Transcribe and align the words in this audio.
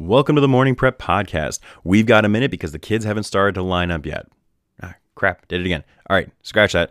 Welcome 0.00 0.34
to 0.36 0.40
the 0.40 0.48
Morning 0.48 0.74
Prep 0.74 0.98
Podcast. 0.98 1.58
We've 1.84 2.06
got 2.06 2.24
a 2.24 2.28
minute 2.30 2.50
because 2.50 2.72
the 2.72 2.78
kids 2.78 3.04
haven't 3.04 3.24
started 3.24 3.54
to 3.56 3.62
line 3.62 3.90
up 3.90 4.06
yet. 4.06 4.26
Ah, 4.82 4.94
crap, 5.14 5.46
did 5.46 5.60
it 5.60 5.66
again. 5.66 5.84
All 6.08 6.16
right, 6.16 6.30
scratch 6.40 6.72
that. 6.72 6.90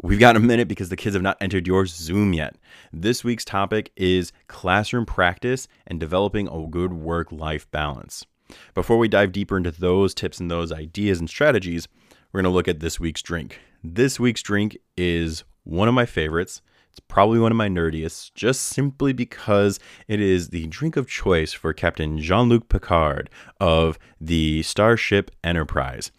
We've 0.00 0.20
got 0.20 0.36
a 0.36 0.38
minute 0.40 0.68
because 0.68 0.88
the 0.88 0.94
kids 0.94 1.16
have 1.16 1.22
not 1.22 1.36
entered 1.40 1.66
your 1.66 1.84
Zoom 1.84 2.32
yet. 2.32 2.54
This 2.92 3.24
week's 3.24 3.44
topic 3.44 3.90
is 3.96 4.30
classroom 4.46 5.04
practice 5.04 5.66
and 5.88 5.98
developing 5.98 6.46
a 6.46 6.68
good 6.68 6.92
work 6.92 7.32
life 7.32 7.68
balance. 7.72 8.24
Before 8.72 8.98
we 8.98 9.08
dive 9.08 9.32
deeper 9.32 9.56
into 9.56 9.72
those 9.72 10.14
tips 10.14 10.38
and 10.38 10.48
those 10.48 10.70
ideas 10.70 11.18
and 11.18 11.28
strategies, 11.28 11.88
we're 12.30 12.42
going 12.42 12.52
to 12.52 12.54
look 12.54 12.68
at 12.68 12.78
this 12.78 13.00
week's 13.00 13.20
drink. 13.20 13.58
This 13.82 14.20
week's 14.20 14.42
drink 14.42 14.76
is 14.96 15.42
one 15.64 15.88
of 15.88 15.94
my 15.94 16.06
favorites. 16.06 16.62
It's 16.94 17.00
probably 17.08 17.40
one 17.40 17.50
of 17.50 17.56
my 17.56 17.68
nerdiest, 17.68 18.34
just 18.34 18.60
simply 18.60 19.12
because 19.12 19.80
it 20.06 20.20
is 20.20 20.50
the 20.50 20.68
drink 20.68 20.96
of 20.96 21.08
choice 21.08 21.52
for 21.52 21.72
Captain 21.72 22.18
Jean 22.18 22.48
Luc 22.48 22.68
Picard 22.68 23.28
of 23.58 23.98
the 24.20 24.62
Starship 24.62 25.32
Enterprise. 25.42 26.12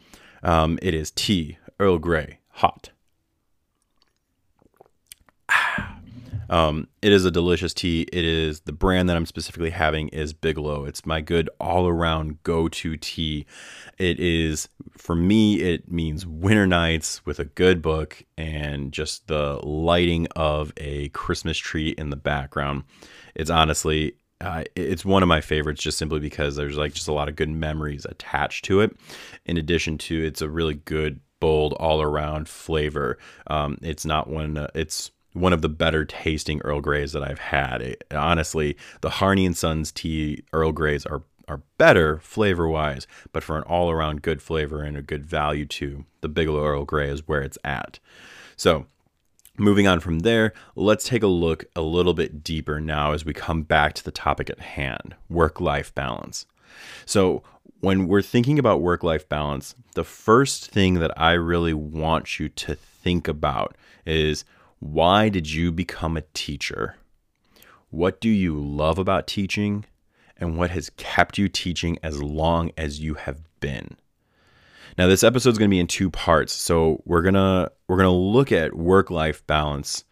Um, 0.43 0.77
it 0.81 0.93
is 0.93 1.11
tea, 1.11 1.59
Earl 1.79 1.97
Grey, 1.99 2.39
hot. 2.49 2.89
Um, 6.55 6.87
it 7.01 7.11
is 7.11 7.25
a 7.25 7.31
delicious 7.31 7.73
tea. 7.73 8.07
It 8.13 8.23
is 8.23 8.61
the 8.61 8.71
brand 8.71 9.09
that 9.09 9.17
I'm 9.17 9.25
specifically 9.25 9.71
having 9.71 10.07
is 10.07 10.31
Bigelow. 10.31 10.85
It's 10.85 11.05
my 11.05 11.19
good 11.19 11.49
all 11.59 11.85
around 11.85 12.41
go 12.43 12.69
to 12.69 12.95
tea. 12.95 13.45
It 13.97 14.21
is, 14.21 14.69
for 14.97 15.15
me, 15.15 15.59
it 15.59 15.91
means 15.91 16.25
winter 16.25 16.65
nights 16.65 17.25
with 17.25 17.39
a 17.39 17.45
good 17.45 17.81
book 17.81 18.23
and 18.37 18.93
just 18.93 19.27
the 19.27 19.59
lighting 19.63 20.27
of 20.37 20.71
a 20.77 21.09
Christmas 21.09 21.57
tree 21.57 21.89
in 21.89 22.09
the 22.09 22.15
background. 22.15 22.83
It's 23.35 23.49
honestly, 23.49 24.15
uh, 24.39 24.63
it's 24.77 25.03
one 25.03 25.23
of 25.23 25.27
my 25.27 25.41
favorites 25.41 25.83
just 25.83 25.97
simply 25.97 26.21
because 26.21 26.55
there's 26.55 26.77
like 26.77 26.93
just 26.93 27.09
a 27.09 27.13
lot 27.13 27.27
of 27.27 27.35
good 27.35 27.49
memories 27.49 28.05
attached 28.05 28.63
to 28.65 28.79
it. 28.79 28.95
In 29.45 29.57
addition 29.57 29.97
to, 29.97 30.25
it's 30.25 30.41
a 30.41 30.47
really 30.47 30.75
good, 30.75 31.19
bold, 31.41 31.73
all 31.73 32.01
around 32.01 32.47
flavor. 32.47 33.17
Um, 33.47 33.77
it's 33.81 34.05
not 34.05 34.29
one, 34.29 34.57
uh, 34.57 34.67
it's, 34.73 35.11
one 35.35 35.53
of 35.53 35.61
the 35.61 35.69
better 35.69 36.05
tasting 36.05 36.61
Earl 36.61 36.81
Greys 36.81 37.11
that 37.11 37.23
I've 37.23 37.39
had. 37.39 37.81
It, 37.81 38.03
honestly, 38.11 38.77
the 39.01 39.09
Harney 39.11 39.45
and 39.45 39.55
Sons 39.55 39.91
tea 39.91 40.43
Earl 40.53 40.71
Greys 40.71 41.05
are 41.05 41.23
are 41.47 41.61
better 41.77 42.17
flavor 42.19 42.67
wise, 42.67 43.05
but 43.31 43.43
for 43.43 43.55
an 43.55 43.63
all 43.63 43.91
around 43.91 44.23
good 44.23 44.41
flavor 44.41 44.81
and 44.81 44.97
a 44.97 45.01
good 45.03 45.23
value 45.23 45.65
too, 45.65 46.05
the 46.21 46.27
Bigelow 46.27 46.65
Earl 46.65 46.85
Grey 46.85 47.09
is 47.09 47.27
where 47.27 47.43
it's 47.43 47.59
at. 47.63 47.99
So, 48.55 48.87
moving 49.55 49.85
on 49.85 49.99
from 49.99 50.19
there, 50.19 50.53
let's 50.75 51.07
take 51.07 51.21
a 51.21 51.27
look 51.27 51.65
a 51.75 51.81
little 51.81 52.15
bit 52.15 52.43
deeper 52.43 52.81
now 52.81 53.11
as 53.11 53.25
we 53.25 53.33
come 53.33 53.61
back 53.61 53.93
to 53.93 54.03
the 54.03 54.11
topic 54.11 54.49
at 54.49 54.59
hand 54.59 55.15
work 55.29 55.61
life 55.61 55.93
balance. 55.93 56.47
So, 57.05 57.43
when 57.81 58.07
we're 58.07 58.23
thinking 58.23 58.57
about 58.57 58.81
work 58.81 59.03
life 59.03 59.29
balance, 59.29 59.75
the 59.93 60.03
first 60.03 60.71
thing 60.71 60.95
that 60.95 61.19
I 61.19 61.33
really 61.33 61.73
want 61.73 62.39
you 62.39 62.49
to 62.49 62.73
think 62.73 63.27
about 63.27 63.77
is 64.05 64.45
why 64.91 65.29
did 65.29 65.51
you 65.51 65.71
become 65.71 66.15
a 66.15 66.23
teacher? 66.33 66.95
What 67.89 68.21
do 68.21 68.29
you 68.29 68.59
love 68.59 68.99
about 68.99 69.25
teaching? 69.27 69.85
And 70.37 70.57
what 70.57 70.69
has 70.71 70.91
kept 70.97 71.37
you 71.37 71.47
teaching 71.47 71.97
as 72.03 72.21
long 72.21 72.71
as 72.77 72.99
you 72.99 73.15
have 73.15 73.41
been? 73.59 73.97
Now 74.97 75.07
this 75.07 75.23
episode 75.23 75.51
is 75.51 75.57
going 75.57 75.69
to 75.69 75.73
be 75.73 75.79
in 75.79 75.87
two 75.87 76.09
parts. 76.09 76.53
So 76.53 77.01
we're 77.05 77.23
to 77.33 77.71
we're 77.87 77.97
to 78.05 78.11
look 78.11 78.51
at 78.51 78.75
work-life 78.75 79.45
balance 79.47 80.03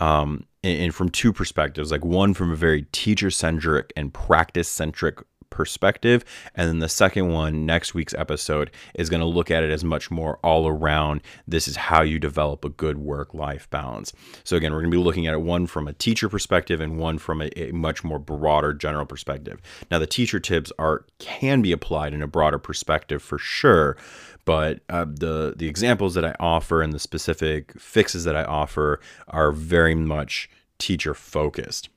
um, 0.00 0.44
and 0.62 0.94
from 0.94 1.08
two 1.08 1.32
perspectives, 1.32 1.90
like 1.90 2.04
one 2.04 2.34
from 2.34 2.52
a 2.52 2.56
very 2.56 2.82
teacher 2.92 3.30
centric 3.30 3.92
and 3.96 4.14
practice 4.14 4.68
centric 4.68 5.18
perspective. 5.60 6.24
And 6.54 6.70
then 6.70 6.78
the 6.78 6.88
second 6.88 7.28
one, 7.28 7.66
next 7.66 7.92
week's 7.92 8.14
episode, 8.14 8.70
is 8.94 9.10
going 9.10 9.20
to 9.20 9.26
look 9.26 9.50
at 9.50 9.62
it 9.62 9.70
as 9.70 9.84
much 9.84 10.10
more 10.10 10.38
all 10.42 10.66
around. 10.66 11.20
This 11.46 11.68
is 11.68 11.76
how 11.76 12.00
you 12.00 12.18
develop 12.18 12.64
a 12.64 12.70
good 12.70 12.96
work 12.96 13.34
life 13.34 13.68
balance. 13.68 14.14
So, 14.42 14.56
again, 14.56 14.72
we're 14.72 14.80
going 14.80 14.90
to 14.90 14.96
be 14.96 15.04
looking 15.04 15.26
at 15.26 15.34
it 15.34 15.42
one 15.42 15.66
from 15.66 15.86
a 15.86 15.92
teacher 15.92 16.30
perspective 16.30 16.80
and 16.80 16.96
one 16.96 17.18
from 17.18 17.42
a, 17.42 17.50
a 17.60 17.72
much 17.72 18.02
more 18.02 18.18
broader 18.18 18.72
general 18.72 19.04
perspective. 19.04 19.60
Now, 19.90 19.98
the 19.98 20.06
teacher 20.06 20.40
tips 20.40 20.72
are 20.78 21.04
can 21.18 21.60
be 21.60 21.72
applied 21.72 22.14
in 22.14 22.22
a 22.22 22.26
broader 22.26 22.58
perspective 22.58 23.22
for 23.22 23.36
sure 23.36 23.98
but 24.46 24.80
uh, 24.88 25.04
the 25.04 25.52
the 25.54 25.68
examples 25.68 26.14
that 26.14 26.24
I 26.24 26.34
offer 26.40 26.80
and 26.80 26.94
the 26.94 26.98
specific 26.98 27.78
fixes 27.78 28.24
that 28.24 28.34
I 28.34 28.44
offer 28.44 28.98
are 29.28 29.52
very 29.52 29.94
much 29.94 30.48
teacher 30.78 31.12
focused. 31.12 31.90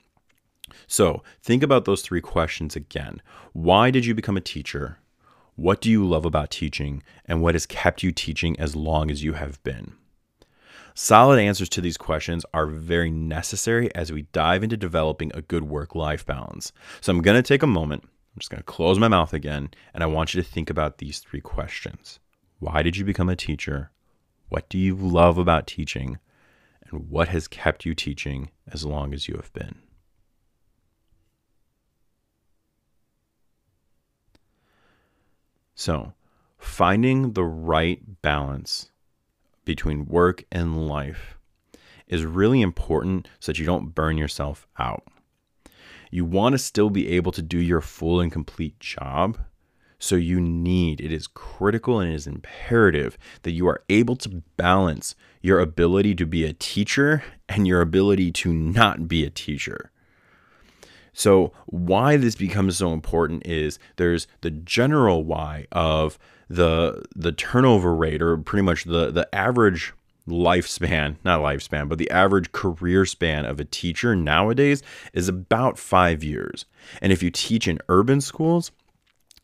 So 0.87 1.23
think 1.41 1.63
about 1.63 1.85
those 1.85 2.01
three 2.01 2.21
questions 2.21 2.75
again. 2.75 3.21
Why 3.53 3.91
did 3.91 4.05
you 4.05 4.13
become 4.13 4.37
a 4.37 4.41
teacher? 4.41 4.99
What 5.55 5.81
do 5.81 5.89
you 5.89 6.05
love 6.05 6.25
about 6.25 6.49
teaching? 6.49 7.03
And 7.25 7.41
what 7.41 7.55
has 7.55 7.65
kept 7.65 8.03
you 8.03 8.11
teaching 8.11 8.59
as 8.59 8.75
long 8.75 9.11
as 9.11 9.23
you 9.23 9.33
have 9.33 9.61
been? 9.63 9.93
Solid 10.95 11.39
answers 11.39 11.69
to 11.69 11.81
these 11.81 11.97
questions 11.97 12.45
are 12.53 12.67
very 12.67 13.09
necessary 13.09 13.93
as 13.95 14.11
we 14.11 14.23
dive 14.31 14.63
into 14.63 14.77
developing 14.77 15.31
a 15.33 15.41
good 15.41 15.63
work 15.63 15.95
life 15.95 16.25
balance. 16.25 16.71
So 17.01 17.11
I'm 17.11 17.21
going 17.21 17.35
to 17.35 17.47
take 17.47 17.63
a 17.63 17.67
moment. 17.67 18.03
I'm 18.03 18.39
just 18.39 18.51
going 18.51 18.59
to 18.59 18.65
close 18.65 18.99
my 18.99 19.07
mouth 19.07 19.33
again, 19.33 19.71
and 19.93 20.03
I 20.03 20.07
want 20.07 20.33
you 20.33 20.41
to 20.41 20.47
think 20.47 20.69
about 20.69 20.97
these 20.97 21.19
three 21.19 21.41
questions 21.41 22.19
Why 22.59 22.83
did 22.83 22.97
you 22.97 23.05
become 23.05 23.29
a 23.29 23.35
teacher? 23.35 23.91
What 24.49 24.69
do 24.69 24.77
you 24.77 24.95
love 24.95 25.39
about 25.39 25.65
teaching? 25.65 26.19
And 26.89 27.09
what 27.09 27.29
has 27.29 27.47
kept 27.47 27.85
you 27.85 27.95
teaching 27.95 28.51
as 28.67 28.85
long 28.85 29.13
as 29.13 29.27
you 29.27 29.35
have 29.35 29.51
been? 29.53 29.75
So, 35.75 36.13
finding 36.57 37.33
the 37.33 37.43
right 37.43 38.21
balance 38.21 38.91
between 39.65 40.05
work 40.05 40.43
and 40.51 40.87
life 40.87 41.37
is 42.07 42.25
really 42.25 42.61
important 42.61 43.27
so 43.39 43.51
that 43.51 43.59
you 43.59 43.65
don't 43.65 43.95
burn 43.95 44.17
yourself 44.17 44.67
out. 44.77 45.03
You 46.11 46.25
want 46.25 46.53
to 46.53 46.59
still 46.59 46.91
be 46.91 47.09
able 47.09 47.31
to 47.31 47.41
do 47.41 47.57
your 47.57 47.81
full 47.81 48.19
and 48.19 48.31
complete 48.31 48.79
job. 48.79 49.39
So, 49.97 50.15
you 50.15 50.39
need, 50.39 51.01
it 51.01 51.11
is 51.11 51.27
critical 51.27 51.99
and 51.99 52.11
it 52.11 52.15
is 52.15 52.27
imperative 52.27 53.17
that 53.41 53.51
you 53.51 53.67
are 53.67 53.83
able 53.89 54.15
to 54.17 54.43
balance 54.57 55.15
your 55.41 55.59
ability 55.59 56.13
to 56.15 56.25
be 56.25 56.45
a 56.45 56.53
teacher 56.53 57.23
and 57.49 57.67
your 57.67 57.81
ability 57.81 58.31
to 58.31 58.53
not 58.53 59.07
be 59.07 59.25
a 59.25 59.29
teacher. 59.29 59.91
So, 61.13 61.53
why 61.67 62.17
this 62.17 62.35
becomes 62.35 62.77
so 62.77 62.91
important 62.91 63.45
is 63.45 63.79
there's 63.97 64.27
the 64.41 64.51
general 64.51 65.23
why 65.23 65.67
of 65.71 66.17
the 66.49 67.03
the 67.15 67.31
turnover 67.31 67.95
rate 67.95 68.21
or 68.21 68.37
pretty 68.37 68.63
much 68.63 68.83
the 68.83 69.11
the 69.11 69.33
average 69.33 69.93
lifespan, 70.27 71.17
not 71.23 71.41
lifespan, 71.41 71.89
but 71.89 71.97
the 71.97 72.09
average 72.09 72.51
career 72.51 73.05
span 73.05 73.45
of 73.45 73.59
a 73.59 73.65
teacher 73.65 74.15
nowadays 74.15 74.81
is 75.13 75.27
about 75.27 75.77
5 75.77 76.23
years. 76.23 76.65
And 77.01 77.11
if 77.11 77.21
you 77.21 77.29
teach 77.29 77.67
in 77.67 77.79
urban 77.89 78.21
schools, 78.21 78.71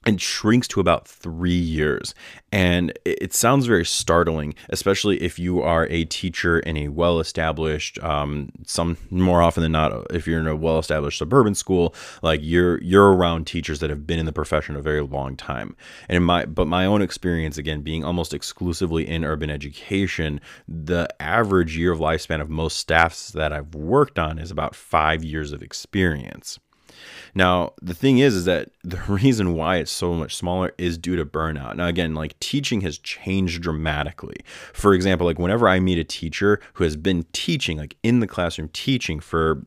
and 0.09 0.20
shrinks 0.20 0.68
to 0.68 0.80
about 0.80 1.08
three 1.08 1.52
years. 1.52 2.16
And 2.52 2.92
it 3.06 3.31
sounds 3.31 3.68
very 3.68 3.86
startling, 3.86 4.56
especially 4.70 5.22
if 5.22 5.38
you 5.38 5.62
are 5.62 5.86
a 5.92 6.03
teacher 6.06 6.58
in 6.58 6.78
a 6.78 6.88
well 6.88 7.20
established, 7.20 8.03
um, 8.03 8.50
some 8.66 8.98
more 9.12 9.40
often 9.44 9.62
than 9.62 9.72
not, 9.72 10.08
if 10.12 10.25
you're 10.25 10.40
in 10.40 10.48
a 10.48 10.56
well 10.56 10.80
established 10.80 11.19
suburban 11.19 11.53
school, 11.53 11.94
like 12.24 12.40
you're 12.42 12.81
you're 12.81 13.14
around 13.14 13.46
teachers 13.46 13.81
that 13.81 13.92
have 13.92 14.08
been 14.08 14.18
in 14.18 14.25
the 14.25 14.34
profession 14.34 14.75
a 14.75 14.81
very 14.81 15.02
long 15.02 15.36
time. 15.36 15.75
And 16.09 16.16
in 16.16 16.24
my 16.24 16.46
but 16.46 16.66
my 16.66 16.88
own 16.88 17.03
experience, 17.03 17.59
again, 17.59 17.81
being 17.81 18.03
almost 18.03 18.34
exclusively 18.34 19.08
in 19.08 19.24
urban 19.24 19.52
education, 19.52 20.42
the 20.68 21.08
average 21.22 21.78
year 21.78 21.92
of 21.92 22.00
lifespan 22.00 22.42
of 22.42 22.50
most 22.50 22.78
staffs 22.78 23.30
that 23.34 23.53
I've 23.53 23.75
worked 23.75 24.18
on 24.18 24.40
is 24.40 24.50
about 24.50 24.74
five 24.74 25.24
years 25.24 25.52
of 25.52 25.62
experience. 25.62 26.58
Now, 27.35 27.73
the 27.81 27.94
thing 27.94 28.19
is, 28.19 28.35
is 28.35 28.45
that 28.45 28.69
the 28.84 29.01
reason 29.07 29.53
why 29.53 29.78
it's 29.78 29.91
so 29.91 30.13
much 30.13 30.36
smaller 30.36 30.74
is 30.77 30.98
due 30.98 31.15
to 31.15 31.25
burnout. 31.25 31.75
Now, 31.75 31.88
again, 31.88 32.13
like 32.13 32.39
teaching 32.39 32.81
has 32.81 32.98
changed 32.98 33.62
dramatically. 33.62 34.38
For 34.74 34.94
example, 34.94 35.25
like 35.25 35.39
whenever 35.39 35.68
I 35.68 35.80
meet 35.80 35.98
a 35.98 36.04
teacher 36.04 36.59
who 36.74 36.83
has 36.83 36.95
been 36.95 37.25
teaching, 37.33 37.77
like 37.77 37.98
in 38.04 38.19
the 38.19 38.27
classroom 38.27 38.69
teaching 38.69 39.19
for 39.19 39.65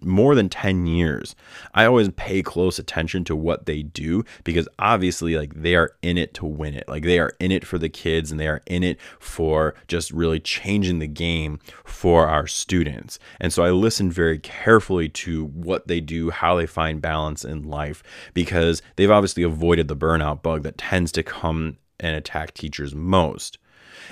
more 0.00 0.34
than 0.34 0.48
10 0.48 0.86
years 0.86 1.34
i 1.74 1.84
always 1.84 2.08
pay 2.10 2.42
close 2.42 2.78
attention 2.78 3.24
to 3.24 3.34
what 3.34 3.66
they 3.66 3.82
do 3.82 4.24
because 4.44 4.68
obviously 4.78 5.36
like 5.36 5.54
they 5.54 5.74
are 5.74 5.92
in 6.02 6.18
it 6.18 6.34
to 6.34 6.46
win 6.46 6.74
it. 6.74 6.88
Like 6.88 7.04
they 7.04 7.18
are 7.18 7.34
in 7.40 7.52
it 7.52 7.66
for 7.66 7.78
the 7.78 7.88
kids 7.88 8.30
and 8.30 8.40
they 8.40 8.48
are 8.48 8.62
in 8.66 8.82
it 8.82 9.00
for 9.18 9.74
just 9.86 10.10
really 10.10 10.40
changing 10.40 10.98
the 10.98 11.06
game 11.06 11.58
for 11.84 12.26
our 12.26 12.46
students. 12.46 13.18
And 13.40 13.52
so 13.52 13.64
i 13.64 13.70
listen 13.70 14.10
very 14.10 14.38
carefully 14.38 15.08
to 15.08 15.46
what 15.46 15.88
they 15.88 16.00
do 16.00 16.30
how 16.30 16.56
they 16.56 16.66
find 16.66 17.00
balance 17.00 17.44
in 17.44 17.62
life 17.62 18.02
because 18.34 18.82
they've 18.96 19.10
obviously 19.10 19.42
avoided 19.42 19.88
the 19.88 19.96
burnout 19.96 20.42
bug 20.42 20.62
that 20.62 20.78
tends 20.78 21.12
to 21.12 21.22
come 21.22 21.78
and 22.00 22.16
attack 22.16 22.54
teachers 22.54 22.94
most 22.94 23.58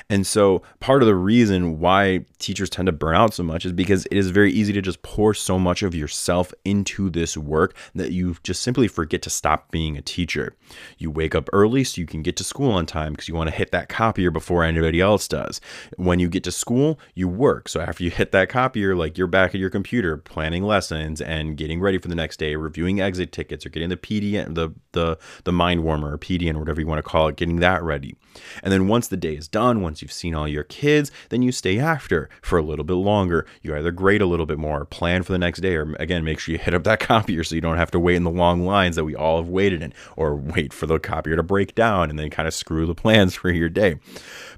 And 0.09 0.27
so 0.27 0.63
part 0.81 1.03
of 1.03 1.07
the 1.07 1.15
reason 1.15 1.81
why 1.81 2.25
teachers 2.39 2.71
tend 2.71 2.87
to 2.87 2.93
burn 2.93 3.15
out 3.15 3.35
so 3.35 3.43
much 3.43 3.65
is 3.65 3.73
because 3.73 4.07
it 4.07 4.17
is 4.17 4.31
very 4.31 4.53
easy 4.53 4.73
to 4.73 4.83
just 4.83 5.03
pour 5.03 5.35
so 5.35 5.59
much 5.59 5.83
of 5.83 5.95
yourself 5.95 6.53
into 6.65 7.11
this 7.11 7.37
work 7.37 7.75
that 7.95 8.13
you 8.13 8.37
just 8.43 8.63
simply 8.63 8.89
forget 8.89 9.23
to 9.23 9.31
stop 9.31 9.71
being 9.71 9.97
a 9.97 10.03
teacher. 10.03 10.55
You 10.99 11.11
wake 11.11 11.35
up 11.35 11.49
early 11.53 11.85
so 11.85 12.01
you 12.01 12.07
can 12.07 12.23
get 12.23 12.37
to 12.37 12.45
school 12.45 12.73
on 12.73 12.87
time 12.87 13.13
because 13.13 13.29
you 13.29 13.35
want 13.35 13.51
to 13.51 13.57
hit 13.57 13.73
that 13.73 13.89
copier 13.89 14.31
before 14.31 14.65
anybody 14.65 15.01
else 15.01 15.29
does. 15.29 15.61
When 15.97 16.19
you 16.19 16.29
get 16.29 16.45
to 16.45 16.53
school, 16.53 16.99
you 17.15 17.29
work. 17.29 17.69
So 17.69 17.81
after 17.81 18.05
you 18.05 18.11
hit 18.11 18.33
that 18.33 18.49
copier, 18.49 18.95
like 18.95 19.19
you're 19.19 19.27
back 19.27 19.55
at 19.55 19.61
your 19.61 19.71
computer 19.71 20.17
planning 20.17 20.63
lessons 20.63 21.21
and 21.21 21.57
getting 21.57 21.81
ready 21.81 21.99
for 21.99 22.09
the 22.09 22.15
next 22.15 22.39
day, 22.39 22.57
reviewing 22.57 23.01
exit 23.01 23.33
tickets 23.33 23.67
or 23.67 23.71
getting 23.71 23.89
the 23.89 23.97
PDN, 23.97 24.55
the 24.55 24.71
the 24.93 25.19
the 25.45 25.53
mind 25.53 25.83
warmer 25.83 26.13
or 26.13 26.19
PDN, 26.19 26.55
or 26.55 26.61
whatever 26.61 26.81
you 26.81 26.87
want 26.87 26.99
to 26.99 27.09
call 27.09 27.29
it, 27.29 27.37
getting 27.37 27.61
that 27.61 27.83
ready. 27.83 28.17
And 28.63 28.73
then 28.73 28.89
once 28.89 29.09
the 29.09 29.17
day 29.17 29.35
is 29.35 29.49
done, 29.49 29.66
once 29.75 30.03
you've 30.03 30.13
seen 30.13 30.35
all 30.35 30.49
your 30.49 30.65
kids, 30.65 31.11
then 31.29 31.43
you 31.43 31.53
stay 31.53 31.79
after 31.79 32.29
for 32.43 32.59
a 32.59 32.63
little 32.63 32.85
bit 32.85 32.95
longer. 32.95 33.47
You 33.63 33.77
either 33.77 33.91
grade 33.91 34.23
a 34.23 34.27
little 34.27 34.47
bit 34.47 34.59
more, 34.59 34.85
plan 34.85 35.23
for 35.23 35.33
the 35.33 35.39
next 35.39 35.61
day, 35.61 35.75
or 35.75 35.95
again, 35.99 36.25
make 36.25 36.39
sure 36.39 36.53
you 36.53 36.59
hit 36.59 36.75
up 36.75 36.85
that 36.85 37.01
copier 37.01 37.45
so 37.45 37.55
you 37.55 37.61
don't 37.61 37.77
have 37.77 37.91
to 37.93 38.01
wait 38.01 38.17
in 38.17 38.25
the 38.25 38.31
long 38.31 38.65
lines 38.65 38.97
that 38.97 39.05
we 39.05 39.15
all 39.15 39.39
have 39.39 39.49
waited 39.49 39.83
in, 39.83 39.93
or 40.17 40.35
wait 40.37 40.73
for 40.73 40.87
the 40.87 40.99
copier 40.99 41.37
to 41.37 41.43
break 41.43 41.75
down 41.75 42.11
and 42.11 42.19
then 42.19 42.31
kind 42.31 42.47
of 42.47 42.55
screw 42.55 42.87
the 42.87 42.95
plans 42.95 43.35
for 43.37 43.51
your 43.51 43.69
day. 43.69 43.99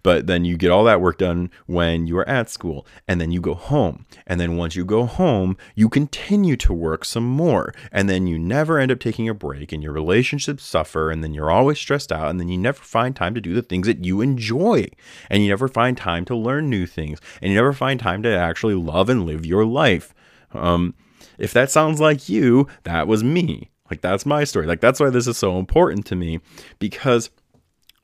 But 0.02 0.26
then 0.26 0.44
you 0.44 0.56
get 0.56 0.70
all 0.70 0.84
that 0.84 1.00
work 1.00 1.18
done 1.18 1.50
when 1.66 2.06
you 2.06 2.16
are 2.18 2.28
at 2.28 2.50
school, 2.50 2.86
and 3.06 3.20
then 3.20 3.30
you 3.30 3.40
go 3.40 3.54
home. 3.54 4.06
And 4.26 4.40
then 4.40 4.56
once 4.56 4.76
you 4.76 4.84
go 4.84 5.06
home, 5.06 5.56
you 5.74 5.88
continue 5.88 6.56
to 6.56 6.72
work 6.72 7.04
some 7.04 7.26
more. 7.26 7.74
And 7.92 8.08
then 8.08 8.26
you 8.26 8.38
never 8.38 8.78
end 8.78 8.92
up 8.92 9.00
taking 9.00 9.28
a 9.28 9.34
break, 9.34 9.72
and 9.72 9.82
your 9.82 9.92
relationships 9.92 10.64
suffer, 10.64 11.10
and 11.10 11.22
then 11.24 11.34
you're 11.34 11.50
always 11.50 11.78
stressed 11.78 12.12
out, 12.12 12.30
and 12.30 12.40
then 12.40 12.48
you 12.48 12.58
never 12.58 12.82
find 12.82 13.14
time 13.14 13.34
to 13.34 13.40
do 13.40 13.54
the 13.54 13.62
things 13.62 13.86
that 13.86 14.04
you 14.04 14.20
enjoy. 14.20 14.86
And 15.30 15.42
you 15.42 15.48
never 15.48 15.68
find 15.68 15.96
time 15.96 16.24
to 16.26 16.36
learn 16.36 16.70
new 16.70 16.86
things, 16.86 17.20
and 17.42 17.50
you 17.50 17.56
never 17.56 17.72
find 17.72 17.98
time 17.98 18.22
to 18.22 18.36
actually 18.36 18.74
love 18.74 19.08
and 19.08 19.26
live 19.26 19.46
your 19.46 19.64
life. 19.64 20.14
Um, 20.52 20.94
if 21.38 21.52
that 21.52 21.70
sounds 21.70 22.00
like 22.00 22.28
you, 22.28 22.66
that 22.84 23.06
was 23.06 23.22
me. 23.22 23.70
Like, 23.90 24.00
that's 24.00 24.26
my 24.26 24.44
story. 24.44 24.66
Like, 24.66 24.80
that's 24.80 25.00
why 25.00 25.10
this 25.10 25.26
is 25.26 25.38
so 25.38 25.58
important 25.58 26.04
to 26.06 26.16
me 26.16 26.40
because 26.78 27.30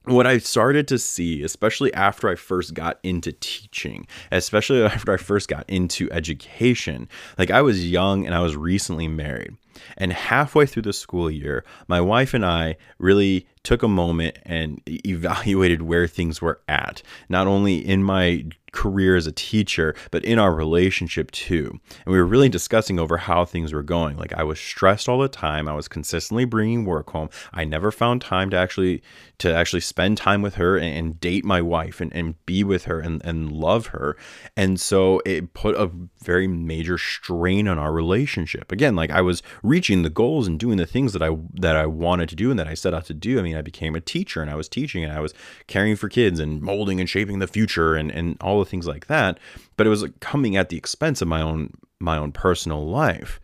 what 0.04 0.26
I 0.26 0.38
started 0.38 0.86
to 0.88 0.98
see, 0.98 1.42
especially 1.42 1.92
after 1.94 2.28
I 2.28 2.34
first 2.34 2.74
got 2.74 2.98
into 3.02 3.32
teaching, 3.32 4.06
especially 4.30 4.82
after 4.84 5.12
I 5.12 5.16
first 5.16 5.48
got 5.48 5.68
into 5.68 6.10
education, 6.12 7.08
like 7.38 7.50
I 7.50 7.62
was 7.62 7.88
young 7.90 8.26
and 8.26 8.34
I 8.34 8.40
was 8.40 8.56
recently 8.56 9.08
married. 9.08 9.56
And 9.96 10.12
halfway 10.12 10.66
through 10.66 10.82
the 10.82 10.92
school 10.92 11.30
year, 11.30 11.64
my 11.88 12.00
wife 12.00 12.34
and 12.34 12.44
I 12.44 12.76
really 12.98 13.46
took 13.62 13.82
a 13.82 13.88
moment 13.88 14.38
and 14.44 14.80
evaluated 15.06 15.82
where 15.82 16.06
things 16.06 16.40
were 16.40 16.60
at, 16.68 17.02
not 17.28 17.46
only 17.46 17.76
in 17.76 18.04
my 18.04 18.44
career 18.74 19.16
as 19.16 19.26
a 19.26 19.32
teacher, 19.32 19.94
but 20.10 20.24
in 20.24 20.38
our 20.38 20.52
relationship 20.52 21.30
too. 21.30 21.80
And 22.04 22.12
we 22.12 22.18
were 22.18 22.26
really 22.26 22.48
discussing 22.48 22.98
over 22.98 23.16
how 23.16 23.44
things 23.44 23.72
were 23.72 23.84
going. 23.84 24.16
Like 24.16 24.32
I 24.34 24.42
was 24.42 24.58
stressed 24.58 25.08
all 25.08 25.20
the 25.20 25.28
time. 25.28 25.68
I 25.68 25.74
was 25.74 25.88
consistently 25.88 26.44
bringing 26.44 26.84
work 26.84 27.10
home. 27.10 27.30
I 27.52 27.64
never 27.64 27.90
found 27.90 28.20
time 28.20 28.50
to 28.50 28.56
actually 28.56 29.02
to 29.38 29.54
actually 29.54 29.80
spend 29.80 30.16
time 30.16 30.42
with 30.42 30.56
her 30.56 30.76
and, 30.76 30.96
and 30.96 31.20
date 31.20 31.44
my 31.44 31.62
wife 31.62 32.00
and, 32.00 32.12
and 32.12 32.34
be 32.46 32.62
with 32.62 32.84
her 32.84 33.00
and, 33.00 33.24
and 33.24 33.50
love 33.50 33.88
her. 33.88 34.16
And 34.56 34.80
so 34.80 35.20
it 35.24 35.54
put 35.54 35.74
a 35.76 35.90
very 36.22 36.46
major 36.46 36.98
strain 36.98 37.66
on 37.66 37.78
our 37.78 37.92
relationship. 37.92 38.70
Again, 38.70 38.94
like 38.94 39.10
I 39.10 39.20
was 39.20 39.42
reaching 39.64 40.02
the 40.02 40.10
goals 40.10 40.46
and 40.46 40.60
doing 40.60 40.76
the 40.76 40.86
things 40.86 41.14
that 41.14 41.22
I 41.22 41.30
that 41.54 41.74
I 41.74 41.86
wanted 41.86 42.28
to 42.28 42.36
do 42.36 42.50
and 42.50 42.58
that 42.58 42.68
I 42.68 42.74
set 42.74 42.94
out 42.94 43.06
to 43.06 43.14
do. 43.14 43.38
I 43.38 43.42
mean, 43.42 43.56
I 43.56 43.62
became 43.62 43.96
a 43.96 44.00
teacher 44.00 44.42
and 44.42 44.50
I 44.50 44.54
was 44.54 44.68
teaching 44.68 45.02
and 45.02 45.12
I 45.12 45.20
was 45.20 45.34
caring 45.66 45.96
for 45.96 46.08
kids 46.08 46.38
and 46.38 46.60
molding 46.60 47.00
and 47.00 47.08
shaping 47.08 47.38
the 47.38 47.48
future 47.48 47.94
and, 47.94 48.10
and 48.10 48.36
all 48.40 48.58
the 48.58 48.66
things 48.66 48.86
like 48.86 49.06
that. 49.06 49.40
But 49.76 49.86
it 49.86 49.90
was 49.90 50.04
coming 50.20 50.54
at 50.54 50.68
the 50.68 50.76
expense 50.76 51.22
of 51.22 51.28
my 51.28 51.40
own 51.40 51.72
my 51.98 52.18
own 52.18 52.30
personal 52.30 52.86
life. 52.86 53.40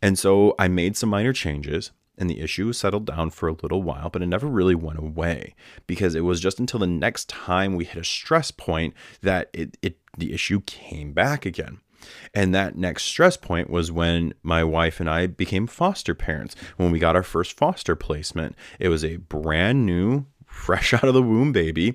And 0.00 0.16
so 0.16 0.54
I 0.58 0.68
made 0.68 0.96
some 0.96 1.10
minor 1.10 1.32
changes 1.32 1.90
and 2.16 2.30
the 2.30 2.40
issue 2.40 2.72
settled 2.72 3.06
down 3.06 3.30
for 3.30 3.48
a 3.48 3.52
little 3.52 3.82
while, 3.82 4.10
but 4.10 4.22
it 4.22 4.26
never 4.26 4.46
really 4.46 4.74
went 4.74 4.98
away 4.98 5.54
because 5.86 6.14
it 6.14 6.20
was 6.20 6.40
just 6.40 6.58
until 6.58 6.80
the 6.80 6.86
next 6.86 7.28
time 7.28 7.74
we 7.74 7.84
hit 7.84 8.00
a 8.00 8.04
stress 8.04 8.50
point 8.50 8.94
that 9.22 9.50
it, 9.52 9.76
it 9.82 9.98
the 10.16 10.32
issue 10.32 10.60
came 10.60 11.12
back 11.12 11.46
again. 11.46 11.80
And 12.34 12.54
that 12.54 12.76
next 12.76 13.04
stress 13.04 13.36
point 13.36 13.70
was 13.70 13.92
when 13.92 14.34
my 14.42 14.64
wife 14.64 15.00
and 15.00 15.08
I 15.08 15.26
became 15.26 15.66
foster 15.66 16.14
parents. 16.14 16.54
When 16.76 16.90
we 16.90 16.98
got 16.98 17.16
our 17.16 17.22
first 17.22 17.56
foster 17.56 17.96
placement, 17.96 18.56
it 18.78 18.88
was 18.88 19.04
a 19.04 19.16
brand 19.16 19.86
new, 19.86 20.26
fresh 20.46 20.92
out 20.94 21.04
of 21.04 21.14
the 21.14 21.22
womb 21.22 21.52
baby. 21.52 21.94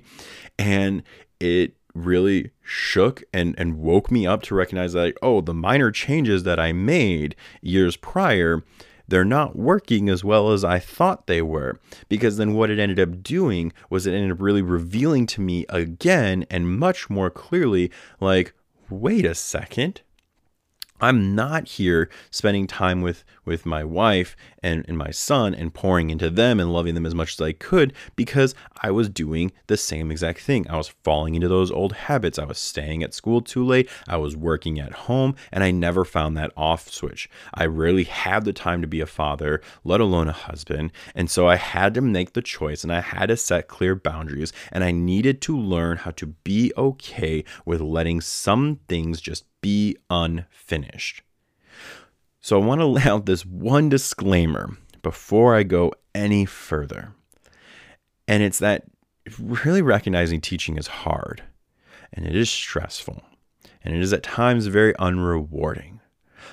And 0.58 1.02
it 1.40 1.76
really 1.94 2.50
shook 2.62 3.22
and, 3.32 3.54
and 3.56 3.78
woke 3.78 4.10
me 4.10 4.26
up 4.26 4.42
to 4.42 4.54
recognize 4.54 4.94
that, 4.94 5.14
oh, 5.22 5.40
the 5.40 5.54
minor 5.54 5.90
changes 5.90 6.42
that 6.42 6.58
I 6.58 6.72
made 6.72 7.36
years 7.62 7.96
prior 7.96 8.62
they're 9.06 9.24
not 9.24 9.56
working 9.56 10.08
as 10.08 10.24
well 10.24 10.50
as 10.50 10.64
I 10.64 10.78
thought 10.78 11.26
they 11.26 11.42
were. 11.42 11.78
Because 12.08 12.36
then 12.36 12.54
what 12.54 12.70
it 12.70 12.78
ended 12.78 13.00
up 13.00 13.22
doing 13.22 13.72
was 13.90 14.06
it 14.06 14.14
ended 14.14 14.32
up 14.32 14.40
really 14.40 14.62
revealing 14.62 15.26
to 15.26 15.40
me 15.40 15.66
again 15.68 16.46
and 16.50 16.78
much 16.78 17.10
more 17.10 17.30
clearly 17.30 17.90
like, 18.20 18.54
wait 19.00 19.26
a 19.26 19.34
second. 19.34 20.02
I'm 21.00 21.34
not 21.34 21.68
here 21.68 22.08
spending 22.30 22.66
time 22.66 23.02
with 23.02 23.24
with 23.44 23.66
my 23.66 23.84
wife 23.84 24.36
and, 24.62 24.84
and 24.88 24.96
my 24.96 25.10
son 25.10 25.54
and 25.54 25.74
pouring 25.74 26.08
into 26.08 26.30
them 26.30 26.58
and 26.58 26.72
loving 26.72 26.94
them 26.94 27.04
as 27.04 27.14
much 27.14 27.34
as 27.34 27.40
I 27.40 27.52
could 27.52 27.92
because 28.16 28.54
I 28.82 28.90
was 28.90 29.08
doing 29.08 29.52
the 29.66 29.76
same 29.76 30.10
exact 30.10 30.40
thing. 30.40 30.66
I 30.70 30.76
was 30.76 30.88
falling 30.88 31.34
into 31.34 31.48
those 31.48 31.70
old 31.70 31.92
habits. 31.92 32.38
I 32.38 32.44
was 32.44 32.58
staying 32.58 33.02
at 33.02 33.12
school 33.12 33.42
too 33.42 33.64
late. 33.64 33.90
I 34.08 34.16
was 34.16 34.36
working 34.36 34.78
at 34.78 34.92
home 34.92 35.34
and 35.52 35.62
I 35.62 35.70
never 35.72 36.04
found 36.04 36.36
that 36.36 36.52
off 36.56 36.88
switch. 36.88 37.28
I 37.52 37.66
rarely 37.66 38.04
had 38.04 38.44
the 38.44 38.52
time 38.52 38.80
to 38.80 38.88
be 38.88 39.00
a 39.00 39.06
father, 39.06 39.60
let 39.84 40.00
alone 40.00 40.28
a 40.28 40.32
husband. 40.32 40.92
And 41.14 41.30
so 41.30 41.46
I 41.46 41.56
had 41.56 41.92
to 41.94 42.00
make 42.00 42.32
the 42.32 42.42
choice 42.42 42.82
and 42.82 42.92
I 42.92 43.00
had 43.00 43.26
to 43.26 43.36
set 43.36 43.68
clear 43.68 43.94
boundaries 43.94 44.52
and 44.72 44.82
I 44.82 44.92
needed 44.92 45.42
to 45.42 45.58
learn 45.58 45.98
how 45.98 46.12
to 46.12 46.26
be 46.26 46.72
okay 46.78 47.44
with 47.66 47.80
letting 47.80 48.20
some 48.20 48.80
things 48.88 49.20
just 49.20 49.44
be 49.64 49.96
unfinished. 50.10 51.22
So 52.42 52.60
I 52.60 52.64
want 52.66 52.82
to 52.82 52.86
lay 52.98 53.04
out 53.04 53.24
this 53.24 53.46
one 53.46 53.88
disclaimer 53.88 54.76
before 55.00 55.56
I 55.56 55.62
go 55.62 55.90
any 56.14 56.44
further. 56.44 57.14
And 58.28 58.42
it's 58.42 58.58
that 58.58 58.84
really 59.40 59.80
recognizing 59.80 60.42
teaching 60.42 60.76
is 60.76 60.86
hard 60.86 61.42
and 62.12 62.26
it 62.26 62.36
is 62.36 62.50
stressful 62.50 63.22
and 63.82 63.96
it 63.96 64.02
is 64.02 64.12
at 64.12 64.22
times 64.22 64.66
very 64.66 64.92
unrewarding. 64.94 66.00